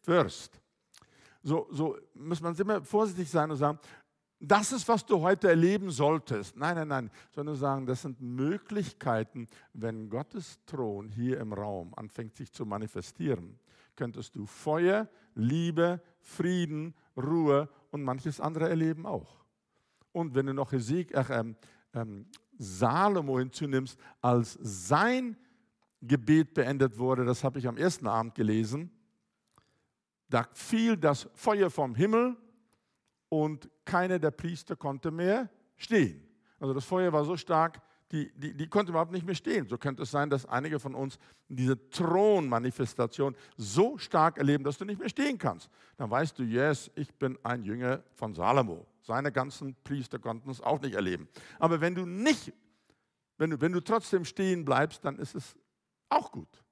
Fürst 0.00 0.60
so, 1.46 1.68
so 1.70 1.96
muss 2.14 2.40
man 2.40 2.56
immer 2.56 2.82
vorsichtig 2.82 3.30
sein 3.30 3.48
und 3.52 3.56
sagen, 3.56 3.78
das 4.40 4.72
ist, 4.72 4.88
was 4.88 5.06
du 5.06 5.20
heute 5.20 5.48
erleben 5.48 5.90
solltest. 5.92 6.56
Nein, 6.56 6.74
nein, 6.74 6.88
nein, 6.88 7.10
sondern 7.30 7.54
sagen, 7.54 7.86
das 7.86 8.02
sind 8.02 8.20
Möglichkeiten, 8.20 9.46
wenn 9.72 10.10
Gottes 10.10 10.58
Thron 10.66 11.08
hier 11.08 11.38
im 11.38 11.52
Raum 11.52 11.94
anfängt 11.94 12.34
sich 12.34 12.52
zu 12.52 12.66
manifestieren, 12.66 13.60
könntest 13.94 14.34
du 14.34 14.44
Feuer, 14.44 15.08
Liebe, 15.36 16.02
Frieden, 16.18 16.94
Ruhe 17.16 17.68
und 17.92 18.02
manches 18.02 18.40
andere 18.40 18.68
erleben 18.68 19.06
auch. 19.06 19.44
Und 20.10 20.34
wenn 20.34 20.46
du 20.46 20.52
noch 20.52 20.72
Hesek, 20.72 21.14
äh, 21.14 21.44
ähm, 21.94 22.26
Salomo 22.58 23.38
hinzunimmst, 23.38 24.00
als 24.20 24.58
sein 24.60 25.36
Gebet 26.02 26.54
beendet 26.54 26.98
wurde, 26.98 27.24
das 27.24 27.44
habe 27.44 27.60
ich 27.60 27.68
am 27.68 27.76
ersten 27.76 28.08
Abend 28.08 28.34
gelesen, 28.34 28.90
da 30.28 30.48
fiel 30.52 30.96
das 30.96 31.28
Feuer 31.34 31.70
vom 31.70 31.94
Himmel 31.94 32.36
und 33.28 33.70
keiner 33.84 34.18
der 34.18 34.30
Priester 34.30 34.76
konnte 34.76 35.10
mehr 35.10 35.48
stehen. 35.76 36.22
Also 36.58 36.74
das 36.74 36.84
Feuer 36.84 37.12
war 37.12 37.24
so 37.24 37.36
stark, 37.36 37.80
die, 38.12 38.30
die, 38.38 38.54
die 38.54 38.68
konnte 38.68 38.92
überhaupt 38.92 39.12
nicht 39.12 39.26
mehr 39.26 39.34
stehen. 39.34 39.66
So 39.68 39.78
könnte 39.78 40.04
es 40.04 40.10
sein, 40.10 40.30
dass 40.30 40.46
einige 40.46 40.78
von 40.78 40.94
uns 40.94 41.18
diese 41.48 41.90
Thronmanifestation 41.90 43.34
so 43.56 43.98
stark 43.98 44.38
erleben, 44.38 44.62
dass 44.64 44.78
du 44.78 44.84
nicht 44.84 45.00
mehr 45.00 45.08
stehen 45.08 45.38
kannst. 45.38 45.68
Dann 45.96 46.10
weißt 46.10 46.38
du, 46.38 46.44
yes, 46.44 46.90
ich 46.94 47.12
bin 47.14 47.38
ein 47.42 47.64
Jünger 47.64 48.02
von 48.14 48.34
Salomo. 48.34 48.86
Seine 49.02 49.32
ganzen 49.32 49.74
Priester 49.82 50.18
konnten 50.18 50.50
es 50.50 50.60
auch 50.60 50.80
nicht 50.80 50.94
erleben. 50.94 51.28
Aber 51.58 51.80
wenn 51.80 51.94
du 51.94 52.06
nicht, 52.06 52.52
wenn 53.38 53.50
du, 53.50 53.60
wenn 53.60 53.72
du 53.72 53.80
trotzdem 53.80 54.24
stehen 54.24 54.64
bleibst, 54.64 55.04
dann 55.04 55.18
ist 55.18 55.34
es 55.34 55.56
auch 56.08 56.30
gut. 56.30 56.62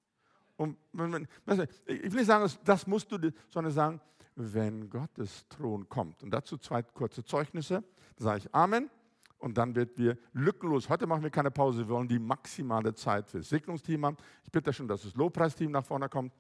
Und 0.57 0.77
ich 0.93 0.99
will 0.99 2.11
nicht 2.11 2.27
sagen, 2.27 2.51
das 2.65 2.87
musst 2.87 3.11
du, 3.11 3.19
sondern 3.51 3.73
sagen, 3.73 4.01
wenn 4.37 4.89
Gottes 4.91 5.47
Thron 5.49 5.89
kommt. 5.89 6.23
Und 6.23 6.31
dazu 6.31 6.59
zwei 6.59 6.83
kurze 6.83 7.25
Zeugnisse. 7.25 7.83
Da 8.17 8.25
sage 8.25 8.39
ich 8.39 8.55
Amen. 8.55 8.91
Und 9.39 9.59
dann 9.59 9.75
wird 9.75 9.99
wir 9.99 10.17
lückenlos, 10.33 10.89
heute 10.89 11.07
machen 11.07 11.23
wir 11.23 11.29
keine 11.29 11.51
Pause, 11.51 11.81
wir 11.81 11.95
wollen 11.95 12.09
die 12.09 12.19
maximale 12.19 12.95
Zeit 12.95 13.29
für 13.29 13.39
das 13.39 13.51
Segnungsteam 13.51 14.07
haben. 14.07 14.17
Ich 14.43 14.51
bitte 14.51 14.73
schon, 14.73 14.89
dass 14.89 15.03
das 15.03 15.15
Lobpreisteam 15.15 15.71
nach 15.71 15.85
vorne 15.85 16.09
kommt. 16.09 16.33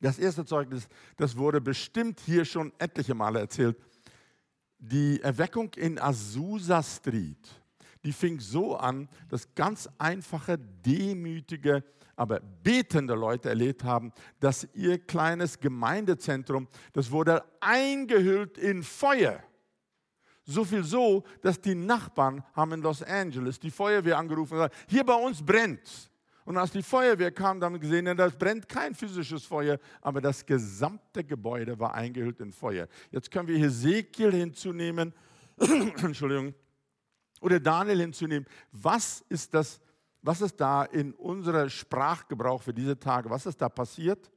Das 0.00 0.18
erste 0.18 0.46
Zeugnis, 0.46 0.88
das 1.18 1.36
wurde 1.36 1.60
bestimmt 1.60 2.20
hier 2.20 2.46
schon 2.46 2.72
etliche 2.78 3.14
Male 3.14 3.40
erzählt. 3.40 3.76
Die 4.78 5.20
Erweckung 5.20 5.74
in 5.74 5.98
Azusa 5.98 6.82
Street, 6.82 7.48
die 8.06 8.12
fing 8.12 8.40
so 8.40 8.76
an, 8.76 9.08
dass 9.28 9.54
ganz 9.54 9.88
einfache, 9.98 10.58
demütige 10.58 11.84
aber 12.16 12.40
betende 12.40 13.14
Leute 13.14 13.50
erlebt 13.50 13.84
haben, 13.84 14.12
dass 14.40 14.66
ihr 14.72 14.98
kleines 14.98 15.60
Gemeindezentrum, 15.60 16.66
das 16.94 17.10
wurde 17.10 17.44
eingehüllt 17.60 18.56
in 18.56 18.82
Feuer. 18.82 19.42
So 20.44 20.64
viel 20.64 20.82
so, 20.82 21.24
dass 21.42 21.60
die 21.60 21.74
Nachbarn 21.74 22.42
haben 22.54 22.72
in 22.72 22.80
Los 22.80 23.02
Angeles 23.02 23.60
die 23.60 23.70
Feuerwehr 23.70 24.16
angerufen 24.16 24.54
und 24.54 24.58
gesagt, 24.60 24.76
hier 24.88 25.04
bei 25.04 25.14
uns 25.14 25.44
brennt. 25.44 26.10
Und 26.44 26.56
als 26.56 26.70
die 26.70 26.82
Feuerwehr 26.82 27.32
kam, 27.32 27.60
haben 27.60 27.74
wir 27.74 27.80
gesehen, 27.80 28.16
das 28.16 28.36
brennt 28.36 28.68
kein 28.68 28.94
physisches 28.94 29.44
Feuer, 29.44 29.78
aber 30.00 30.20
das 30.20 30.46
gesamte 30.46 31.24
Gebäude 31.24 31.78
war 31.78 31.94
eingehüllt 31.94 32.40
in 32.40 32.52
Feuer. 32.52 32.86
Jetzt 33.10 33.30
können 33.32 33.48
wir 33.48 33.58
Hesekiel 33.58 34.32
hinzunehmen, 34.32 35.12
Entschuldigung, 35.58 36.54
oder 37.40 37.60
Daniel 37.60 38.00
hinzunehmen. 38.00 38.46
Was 38.72 39.24
ist 39.28 39.54
das 39.54 39.80
was 40.26 40.40
ist 40.40 40.60
da 40.60 40.82
in 40.82 41.12
unserer 41.14 41.70
Sprachgebrauch 41.70 42.60
für 42.60 42.74
diese 42.74 42.98
Tage, 42.98 43.30
was 43.30 43.46
ist 43.46 43.62
da 43.62 43.68
passiert? 43.68 44.32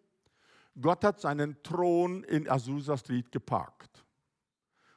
Gott 0.80 1.04
hat 1.04 1.20
seinen 1.20 1.62
Thron 1.64 2.24
in 2.26 2.48
Azusa 2.48 2.96
Street 2.96 3.32
geparkt. 3.32 4.06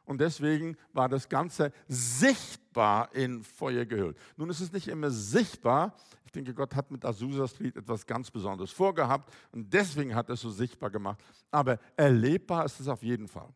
Und 0.04 0.20
deswegen 0.20 0.76
war 0.92 1.08
das 1.08 1.30
Ganze 1.30 1.72
sichtbar 1.88 3.14
in 3.14 3.42
Feuer 3.42 3.86
gehüllt. 3.86 4.18
Nun 4.36 4.50
ist 4.50 4.60
es 4.60 4.70
nicht 4.70 4.86
immer 4.88 5.10
sichtbar. 5.10 5.94
Ich 6.26 6.32
denke, 6.32 6.52
Gott 6.52 6.74
hat 6.74 6.90
mit 6.90 7.06
Azusa 7.06 7.48
Street 7.48 7.76
etwas 7.76 8.06
ganz 8.06 8.30
Besonderes 8.30 8.70
vorgehabt 8.70 9.32
und 9.50 9.72
deswegen 9.72 10.14
hat 10.14 10.28
er 10.28 10.34
es 10.34 10.42
so 10.42 10.50
sichtbar 10.50 10.90
gemacht. 10.90 11.24
Aber 11.50 11.78
erlebbar 11.96 12.66
ist 12.66 12.80
es 12.80 12.88
auf 12.88 13.02
jeden 13.02 13.28
Fall. 13.28 13.48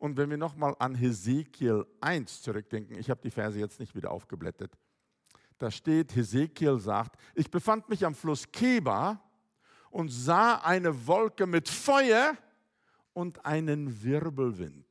Und 0.00 0.16
wenn 0.16 0.30
wir 0.30 0.38
nochmal 0.38 0.74
an 0.80 0.96
Hesekiel 0.96 1.86
1 2.00 2.42
zurückdenken, 2.42 2.98
ich 2.98 3.08
habe 3.08 3.20
die 3.22 3.30
Verse 3.30 3.58
jetzt 3.58 3.78
nicht 3.78 3.94
wieder 3.94 4.10
aufgeblättert 4.10 4.76
da 5.60 5.70
steht, 5.70 6.16
Hesekiel 6.16 6.78
sagt, 6.78 7.20
ich 7.34 7.50
befand 7.50 7.88
mich 7.88 8.04
am 8.04 8.14
Fluss 8.14 8.50
Keba 8.50 9.20
und 9.90 10.08
sah 10.08 10.56
eine 10.56 11.06
Wolke 11.06 11.46
mit 11.46 11.68
Feuer 11.68 12.36
und 13.12 13.44
einen 13.44 14.02
Wirbelwind. 14.02 14.86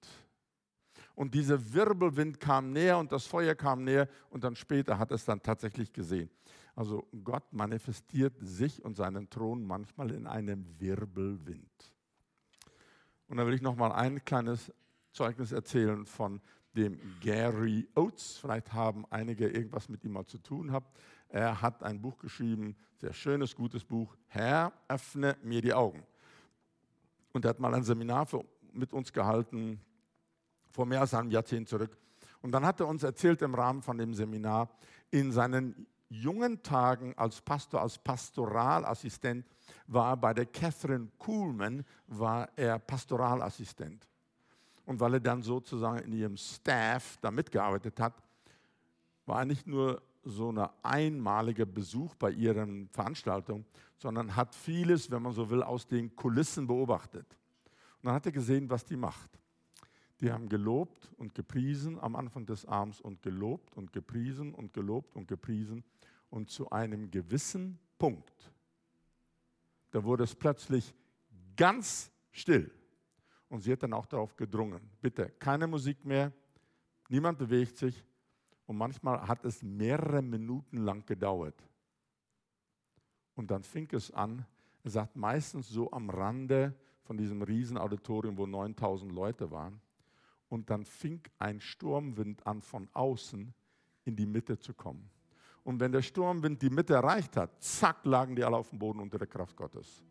Und 1.15 1.33
dieser 1.33 1.73
Wirbelwind 1.73 2.39
kam 2.39 2.71
näher 2.71 2.97
und 2.97 3.11
das 3.11 3.25
Feuer 3.25 3.55
kam 3.55 3.83
näher 3.83 4.07
und 4.29 4.43
dann 4.43 4.55
später 4.55 4.97
hat 4.97 5.11
es 5.11 5.25
dann 5.25 5.41
tatsächlich 5.41 5.91
gesehen. 5.91 6.29
Also 6.75 7.07
Gott 7.23 7.51
manifestiert 7.51 8.35
sich 8.39 8.83
und 8.85 8.95
seinen 8.95 9.29
Thron 9.29 9.65
manchmal 9.65 10.11
in 10.11 10.27
einem 10.27 10.65
Wirbelwind. 10.79 11.93
Und 13.27 13.37
da 13.37 13.45
will 13.45 13.53
ich 13.53 13.61
noch 13.61 13.75
mal 13.75 13.91
ein 13.91 14.23
kleines 14.23 14.71
Zeugnis 15.11 15.51
erzählen 15.51 16.05
von 16.05 16.41
dem 16.75 16.99
Gary 17.21 17.87
Oates. 17.95 18.37
Vielleicht 18.37 18.73
haben 18.73 19.05
einige 19.09 19.47
irgendwas 19.47 19.89
mit 19.89 20.03
ihm 20.03 20.13
mal 20.13 20.25
zu 20.25 20.37
tun 20.37 20.67
gehabt. 20.67 20.97
Er 21.29 21.61
hat 21.61 21.83
ein 21.83 22.01
Buch 22.01 22.17
geschrieben, 22.17 22.75
sehr 22.97 23.13
schönes, 23.13 23.55
gutes 23.55 23.83
Buch, 23.83 24.15
Herr, 24.27 24.73
öffne 24.87 25.37
mir 25.43 25.61
die 25.61 25.73
Augen. 25.73 26.03
Und 27.33 27.45
er 27.45 27.49
hat 27.49 27.59
mal 27.59 27.73
ein 27.73 27.83
Seminar 27.83 28.25
für, 28.25 28.43
mit 28.73 28.93
uns 28.93 29.13
gehalten, 29.13 29.79
vor 30.71 30.85
mehr 30.85 31.01
als 31.01 31.13
einem 31.13 31.31
Jahrzehnt 31.31 31.69
zurück. 31.69 31.97
Und 32.41 32.51
dann 32.51 32.65
hat 32.65 32.79
er 32.79 32.87
uns 32.87 33.03
erzählt 33.03 33.41
im 33.41 33.53
Rahmen 33.53 33.81
von 33.81 33.97
dem 33.97 34.13
Seminar, 34.13 34.69
in 35.11 35.31
seinen 35.31 35.87
jungen 36.09 36.63
Tagen 36.63 37.13
als 37.17 37.41
Pastor, 37.41 37.81
als 37.81 37.97
Pastoralassistent, 37.99 39.45
war 39.87 40.17
bei 40.17 40.33
der 40.33 40.47
Catherine 40.47 41.09
Kuhlman, 41.17 41.85
war 42.07 42.49
er 42.55 42.79
Pastoralassistent. 42.79 44.07
Und 44.89 44.99
weil 44.99 45.13
er 45.13 45.19
dann 45.19 45.43
sozusagen 45.43 45.99
in 45.99 46.13
ihrem 46.13 46.35
Staff 46.35 47.19
da 47.21 47.29
mitgearbeitet 47.29 47.99
hat, 47.99 48.23
war 49.27 49.41
er 49.41 49.45
nicht 49.45 49.67
nur 49.67 50.01
so 50.23 50.51
ein 50.51 50.67
einmaliger 50.81 51.67
Besuch 51.67 52.15
bei 52.15 52.31
ihren 52.31 52.89
Veranstaltungen, 52.89 53.67
sondern 53.97 54.35
hat 54.35 54.55
vieles, 54.55 55.11
wenn 55.11 55.21
man 55.21 55.33
so 55.33 55.47
will, 55.47 55.61
aus 55.61 55.85
den 55.85 56.15
Kulissen 56.15 56.65
beobachtet. 56.65 57.27
Und 57.97 58.07
dann 58.07 58.15
hat 58.15 58.25
er 58.25 58.31
gesehen, 58.31 58.67
was 58.67 58.83
die 58.83 58.95
macht. 58.95 59.29
Die 60.21 60.31
haben 60.31 60.49
gelobt 60.49 61.11
und 61.17 61.35
gepriesen 61.35 61.99
am 61.99 62.15
Anfang 62.15 62.47
des 62.47 62.65
Abends 62.65 62.99
und 62.99 63.21
gelobt 63.21 63.77
und 63.77 63.93
gepriesen 63.93 64.55
und 64.55 64.73
gelobt 64.73 65.15
und 65.15 65.27
gepriesen. 65.27 65.83
Und 66.31 66.49
zu 66.49 66.67
einem 66.71 67.11
gewissen 67.11 67.77
Punkt, 67.99 68.51
da 69.91 70.03
wurde 70.03 70.23
es 70.23 70.33
plötzlich 70.33 70.95
ganz 71.55 72.11
still. 72.31 72.71
Und 73.49 73.61
sie 73.61 73.71
hat 73.71 73.83
dann 73.83 73.93
auch 73.93 74.05
darauf 74.05 74.35
gedrungen, 74.35 74.79
bitte 75.01 75.29
keine 75.39 75.67
Musik 75.67 76.05
mehr, 76.05 76.31
niemand 77.09 77.37
bewegt 77.37 77.77
sich. 77.77 78.05
Und 78.67 78.77
manchmal 78.77 79.27
hat 79.27 79.43
es 79.43 79.63
mehrere 79.63 80.21
Minuten 80.21 80.77
lang 80.77 81.03
gedauert. 81.05 81.67
Und 83.33 83.49
dann 83.49 83.63
fing 83.63 83.87
es 83.93 84.11
an, 84.11 84.45
er 84.83 84.91
sagt 84.91 85.15
meistens 85.15 85.67
so 85.67 85.91
am 85.91 86.09
Rande 86.09 86.75
von 87.01 87.17
diesem 87.17 87.41
Riesenauditorium, 87.41 88.37
wo 88.37 88.45
9000 88.45 89.11
Leute 89.11 89.49
waren. 89.49 89.81
Und 90.49 90.69
dann 90.69 90.85
fing 90.85 91.21
ein 91.39 91.59
Sturmwind 91.59 92.45
an, 92.45 92.61
von 92.61 92.87
außen 92.93 93.53
in 94.05 94.15
die 94.15 94.25
Mitte 94.25 94.59
zu 94.59 94.73
kommen. 94.73 95.09
Und 95.63 95.79
wenn 95.79 95.91
der 95.91 96.01
Sturmwind 96.01 96.61
die 96.61 96.69
Mitte 96.69 96.93
erreicht 96.93 97.35
hat, 97.37 97.61
zack, 97.61 98.05
lagen 98.05 98.35
die 98.35 98.43
alle 98.43 98.57
auf 98.57 98.69
dem 98.69 98.79
Boden 98.79 98.99
unter 98.99 99.17
der 99.17 99.27
Kraft 99.27 99.55
Gottes. 99.55 100.03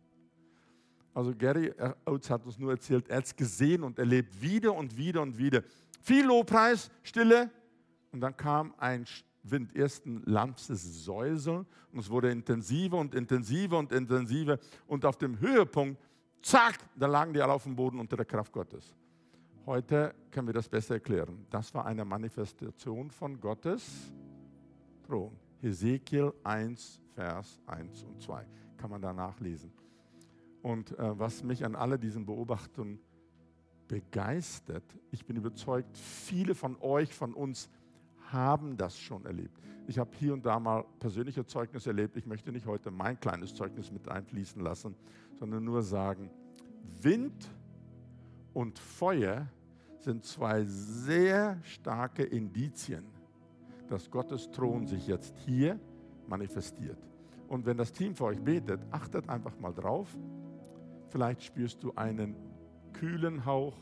Also 1.13 1.33
Gary 1.35 1.73
Oates 2.05 2.29
hat 2.29 2.45
uns 2.45 2.57
nur 2.57 2.71
erzählt, 2.71 3.09
er 3.09 3.17
hat 3.17 3.25
es 3.25 3.35
gesehen 3.35 3.83
und 3.83 3.99
erlebt 3.99 4.41
wieder 4.41 4.73
und 4.73 4.95
wieder 4.95 5.21
und 5.21 5.37
wieder. 5.37 5.63
Viel 6.01 6.25
Lobpreis, 6.25 6.89
Stille. 7.03 7.49
Und 8.11 8.21
dann 8.21 8.35
kam 8.35 8.73
ein 8.77 9.05
Wind, 9.43 9.75
erst 9.75 10.05
ein 10.05 10.23
lanzes 10.25 11.03
Säuseln 11.03 11.65
und 11.91 11.99
es 11.99 12.09
wurde 12.09 12.31
intensiver 12.31 12.97
und 12.97 13.15
intensiver 13.15 13.77
und 13.77 13.91
intensiver. 13.91 14.57
Und 14.87 15.05
auf 15.05 15.17
dem 15.17 15.39
Höhepunkt, 15.39 16.01
zack, 16.41 16.77
da 16.95 17.07
lagen 17.07 17.33
die 17.33 17.41
alle 17.41 17.53
auf 17.53 17.63
dem 17.63 17.75
Boden 17.75 17.99
unter 17.99 18.17
der 18.17 18.25
Kraft 18.25 18.51
Gottes. 18.51 18.95
Heute 19.65 20.15
können 20.31 20.47
wir 20.47 20.53
das 20.53 20.67
besser 20.67 20.95
erklären. 20.95 21.45
Das 21.49 21.73
war 21.73 21.85
eine 21.85 22.03
Manifestation 22.03 23.11
von 23.11 23.39
Gottes 23.39 24.11
Thron. 25.05 25.31
Hesekiel 25.61 26.33
1, 26.43 27.01
Vers 27.13 27.59
1 27.67 28.03
und 28.03 28.21
2. 28.21 28.45
Kann 28.77 28.89
man 28.89 29.01
da 29.01 29.13
nachlesen. 29.13 29.71
Und 30.61 30.97
äh, 30.97 31.19
was 31.19 31.43
mich 31.43 31.65
an 31.65 31.75
all 31.75 31.97
diesen 31.97 32.25
Beobachtungen 32.25 32.99
begeistert, 33.87 34.83
ich 35.11 35.25
bin 35.25 35.37
überzeugt, 35.37 35.97
viele 35.97 36.55
von 36.55 36.77
euch, 36.81 37.13
von 37.13 37.33
uns 37.33 37.69
haben 38.31 38.77
das 38.77 38.97
schon 38.99 39.25
erlebt. 39.25 39.59
Ich 39.87 39.97
habe 39.97 40.11
hier 40.19 40.33
und 40.33 40.45
da 40.45 40.59
mal 40.59 40.85
persönliche 40.99 41.45
Zeugnisse 41.45 41.89
erlebt. 41.89 42.15
Ich 42.15 42.27
möchte 42.27 42.51
nicht 42.51 42.67
heute 42.67 42.91
mein 42.91 43.19
kleines 43.19 43.55
Zeugnis 43.55 43.91
mit 43.91 44.07
einfließen 44.07 44.61
lassen, 44.61 44.95
sondern 45.39 45.63
nur 45.63 45.81
sagen, 45.81 46.29
Wind 47.01 47.49
und 48.53 48.77
Feuer 48.77 49.47
sind 49.97 50.23
zwei 50.25 50.63
sehr 50.65 51.59
starke 51.63 52.23
Indizien, 52.23 53.03
dass 53.87 54.09
Gottes 54.11 54.51
Thron 54.51 54.85
sich 54.85 55.07
jetzt 55.07 55.35
hier 55.39 55.79
manifestiert. 56.27 56.99
Und 57.47 57.65
wenn 57.65 57.77
das 57.77 57.91
Team 57.91 58.15
für 58.15 58.25
euch 58.25 58.39
betet, 58.39 58.81
achtet 58.91 59.27
einfach 59.27 59.57
mal 59.59 59.73
drauf. 59.73 60.15
Vielleicht 61.09 61.43
spürst 61.43 61.83
du 61.83 61.93
einen 61.95 62.35
kühlen 62.93 63.45
Hauch, 63.45 63.75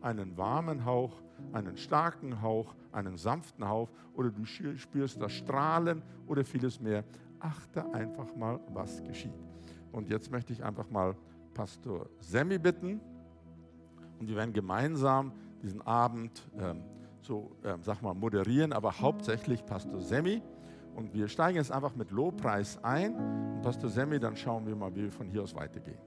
einen 0.00 0.36
warmen 0.36 0.84
Hauch, 0.84 1.22
einen 1.52 1.76
starken 1.76 2.42
Hauch, 2.42 2.74
einen 2.92 3.16
sanften 3.16 3.66
Hauch 3.68 3.88
oder 4.14 4.30
du 4.30 4.44
spürst 4.44 5.20
das 5.20 5.32
Strahlen 5.32 6.02
oder 6.26 6.44
vieles 6.44 6.80
mehr. 6.80 7.04
Achte 7.40 7.92
einfach 7.92 8.34
mal, 8.36 8.60
was 8.72 9.02
geschieht. 9.02 9.32
Und 9.92 10.08
jetzt 10.08 10.30
möchte 10.30 10.52
ich 10.52 10.62
einfach 10.62 10.88
mal 10.90 11.16
Pastor 11.54 12.08
Semmi 12.20 12.58
bitten 12.58 13.00
und 14.18 14.28
wir 14.28 14.36
werden 14.36 14.52
gemeinsam 14.52 15.32
diesen 15.62 15.82
Abend 15.82 16.46
ähm, 16.58 16.82
so, 17.20 17.56
ähm, 17.64 17.82
sag 17.82 18.02
mal, 18.02 18.14
moderieren, 18.14 18.72
aber 18.72 19.00
hauptsächlich 19.00 19.64
Pastor 19.64 20.00
Semmi. 20.00 20.42
Und 20.94 21.12
wir 21.14 21.28
steigen 21.28 21.56
jetzt 21.56 21.72
einfach 21.72 21.96
mit 21.96 22.10
Lobpreis 22.10 22.82
ein. 22.84 23.14
Und 23.16 23.62
Pastor 23.62 23.90
Semmi, 23.90 24.20
dann 24.20 24.36
schauen 24.36 24.66
wir 24.66 24.76
mal, 24.76 24.94
wie 24.94 25.02
wir 25.04 25.10
von 25.10 25.26
hier 25.26 25.42
aus 25.42 25.54
weitergehen. 25.54 25.98